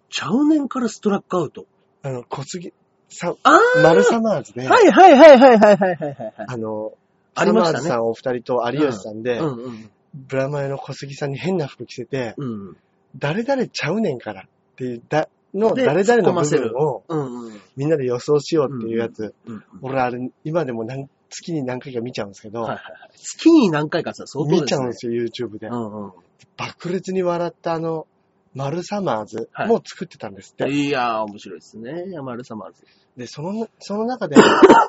[0.09, 1.65] ちゃうねんからストラックアウト？
[2.01, 2.73] あの、小杉、
[3.09, 3.35] さ、
[3.83, 4.67] マルサマーズね。
[4.67, 6.33] はいはいはいはいはいはい、はい。
[6.47, 6.93] あの、
[7.35, 7.87] アルマーズ。
[7.87, 12.77] さんお二人と有吉さんで、うんうんうん、ブラマヨの小杉さんに変な服着せて、うん、
[13.17, 14.45] 誰々ちゃうねんからっ
[14.77, 19.33] ていう、だの誰々の部分を、うんうん、みんなで予想しようっていうやつ。
[19.45, 23.17] うんうんうん、俺あれ、今でも何月に何回か見ちゃうんですけど、はいはいはい。
[23.17, 24.61] 月に何回かさ、相当です、ね。
[24.63, 25.67] 見ちゃうんですよ、YouTube で。
[25.67, 26.11] うんうん。
[26.57, 28.07] 爆裂に笑ったあの、
[28.53, 30.69] マルサマーズはいも作ってたんですって。
[30.71, 32.05] いやー、面白いですね。
[32.11, 32.83] ヤマルサマーズ。
[33.15, 34.35] で、その、その中で、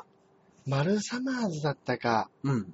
[0.65, 2.73] マルサマーズだったか、うん。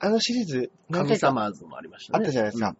[0.00, 2.18] あのシリーズ何神回かサマーズもありましたね。
[2.20, 2.74] あったじゃないですか。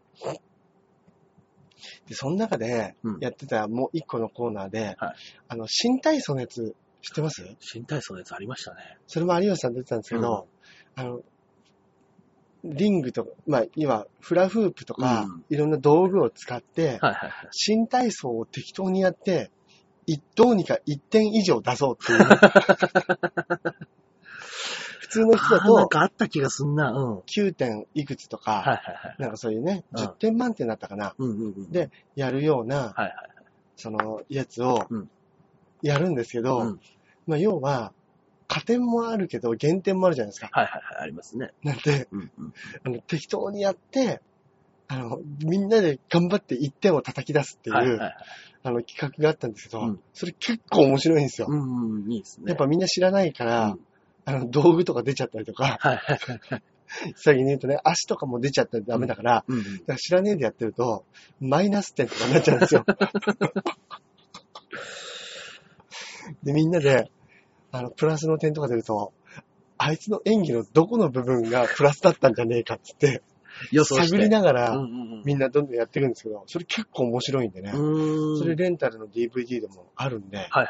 [2.09, 5.15] で、その中でうんやってたもう一個のコーナーで、はい
[5.49, 7.43] あの、新体操のやつ知ってます？
[7.61, 8.99] 新体操のやつありましたね。
[9.07, 10.47] それも有吉さん出てたんですけど、
[10.97, 11.21] あの、
[12.63, 17.49] リングとか、まあ、要はフラフープとか、うんいろんな道具を使って、はいはいはい。
[17.53, 19.51] 新体操を適当にやって、
[20.07, 22.19] 一どうにか1点以上出そうっていう。
[25.01, 26.91] 普通の人だあーなんと、かあった気がすんな。
[26.93, 27.15] うん。
[27.17, 29.17] はい9点いくつとか、はいはい。
[29.19, 31.71] なんかそういうね、うん10点満点だったかな、うんうんうん。
[31.71, 33.15] でやるような、はいはい。
[33.77, 35.11] その、やつをうん、
[35.83, 36.81] やるんですけど、うん
[37.27, 37.93] まあ、要は、
[38.49, 40.49] 加点もあるけど、減点もあるじゃないですか。
[40.53, 41.03] はいはいはい。
[41.03, 41.53] ありますね。
[41.63, 42.55] なんで、うんうん。
[42.85, 44.21] あの、適当にやって、
[44.89, 48.17] あの、みんなで頑張って1点を叩き出すっていう、はいはいはい。
[48.65, 51.47] あの、企画があったんですけど、うんそれ結構面白いんですよ。
[51.49, 52.47] うんうん、いいですね。
[52.49, 53.81] やっぱみんな知らないから、うん
[54.25, 56.63] あの、道具とか出ちゃったりとか、はいはいはい。
[57.15, 59.63] 先に言うとね、足とかも出ちゃったらダメだから、うんうん。
[59.63, 61.05] だから知らねえでやってると、
[61.41, 62.85] マイナス点とかになっちゃうんですよ。
[66.43, 67.11] で、みんなで、
[67.73, 69.13] あの、プラスの点とか出ると、
[69.79, 73.23] あいつの演技のどこの部分がプラスだったんじゃねえかっつって。
[73.85, 74.79] 探りながら。
[75.25, 77.73] みんなどんどんやっていくんですけど、それ結構面白いんでね。
[77.73, 80.67] それレンタルの DVD でもあるんで、はいはいはい。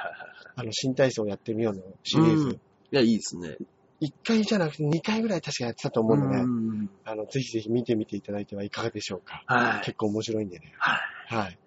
[0.57, 2.45] あの、新体操やってみようのシリーズ。
[2.45, 2.61] うん
[2.93, 3.57] いや、いいですね。
[4.01, 6.91] 1回じゃなくて2回ぐらい確かやってたと思うんで。
[7.05, 9.45] あの、ぜひぜひ見てみていただいてはいかがでしょうか。
[9.47, 9.85] はい。
[9.85, 10.75] 結構面白いんでね。
[10.79, 10.97] は
[11.31, 11.35] い。
[11.37, 11.59] はい。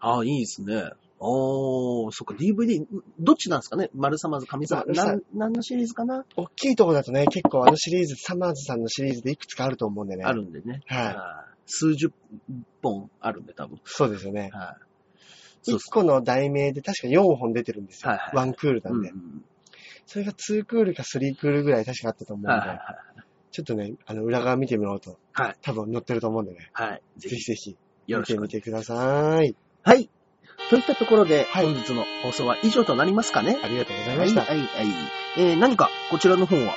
[0.00, 0.90] ああ、いいですね。
[1.20, 2.84] おー、そっか、DVD、
[3.20, 3.88] どっちなんですかね？
[3.94, 4.82] 丸さまず神様。
[4.86, 6.24] 丸さなん、何のシリーズかな？
[6.36, 10.24] 大きいとこだとね、結構あのシリーズ、サマーズさんのシリーズでいくつかあると思うんでね。
[10.24, 10.82] あるんでね。
[10.86, 11.16] はいい。
[11.66, 12.12] 数十
[12.82, 13.80] 本あるんで、多分。
[13.84, 14.50] そうですよね。
[14.52, 14.76] はい。
[15.62, 18.10] そう1個の題名で確か4本出てるんですよ。
[18.10, 19.44] はいはいワンクールなうんんで、うん。
[20.06, 22.78] それが2クールか3クールぐらい確かあったと思うんで、はいはい
[23.50, 25.56] ちょっとね、あの、裏側見てみようと、はい。
[25.62, 26.70] 多分載ってると思うんでね。
[26.72, 26.90] はい。
[26.90, 27.02] はい。
[27.18, 27.76] ぜひ、ぜひ
[28.08, 29.54] よろしてくみてください。
[29.84, 30.10] はい。
[30.74, 34.40] といったところで、はい本日の放送は以上となりますかねありがとうございました。
[34.40, 34.86] はい、はい、はい。
[35.38, 36.74] えー、何か、こちらの方は、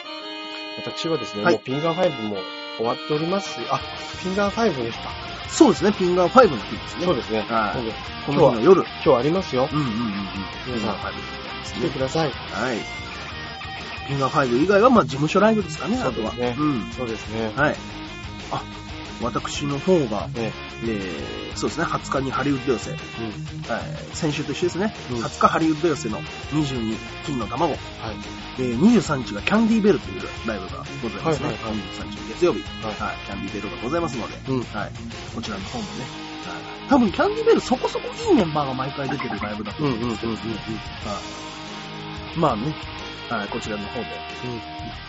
[0.78, 2.38] 私はですね、はいもうピンガー5も
[2.78, 3.80] 終わっておりますし、あ、
[4.22, 5.10] ピンガー5ですか？
[5.50, 7.06] そうですね、ピンガー5の日ですね。
[7.06, 7.42] そうですね。
[7.42, 8.84] はいこの日の夜。
[9.04, 9.68] 今日ありますよ。
[9.72, 10.00] うんうんうんうん。
[10.04, 11.90] 皆さんピンガー5でございます来てね。
[11.94, 12.30] ください。
[12.30, 12.78] はい。
[14.08, 16.32] ピンガー5以外は、まあ、事務所ライブですかね、あとは。
[16.32, 16.92] そうですねうん。
[16.92, 17.52] そうですね。
[17.56, 17.76] はい。
[18.52, 18.62] あ、
[19.22, 20.52] 私の方が、ね、
[20.84, 21.38] え。
[21.54, 22.98] ー、そうですね、20日にハリウッド寄せ、うん。
[22.98, 25.18] はい、先週と一緒ですね、うん。
[25.24, 26.20] 20日ハリウッド寄せの
[26.52, 26.96] 22
[27.26, 27.80] 金の卵、はい。
[28.60, 31.48] えー、23日がキャンディーベルというライブがございますね。
[31.48, 31.64] はいはい。
[31.64, 32.96] はい23日の月曜日、はい。
[32.96, 34.64] はい、キャンディーベルがございますので、うん。
[34.64, 34.92] はい、
[35.36, 35.90] こちらの方もね、
[36.46, 40.34] はい、多分キャンディーベルそこそこいいメンバーが毎回出てるライブだとうん思うんですけど、
[42.38, 42.74] まあね、
[43.30, 44.06] はい、こちらの方で。
[44.46, 44.48] う
[45.04, 45.07] ん。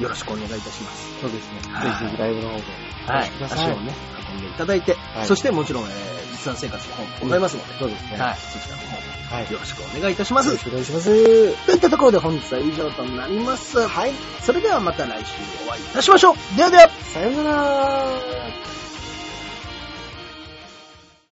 [0.00, 1.20] よろしくお願いいたします。
[1.20, 1.72] そうですね。
[1.72, 2.62] はいぜひぜひライブの方で。
[3.06, 3.92] はい、足をね、
[4.32, 8.16] 運んでいただいて、はいそしてもちろん、えー、実産生活の方もございますので、そうですね。
[8.16, 9.50] はい、そちらの方もはい。
[9.50, 10.58] よろしくお願いいたしますよろ。
[10.58, 11.66] しくお願いします。
[11.66, 13.78] といったところで本日は以上となります。
[13.80, 14.12] はい。
[14.42, 15.34] それではまた来週
[15.66, 16.56] お会いいたしましょう。
[16.56, 16.90] ではでは。
[16.90, 18.81] さようなら。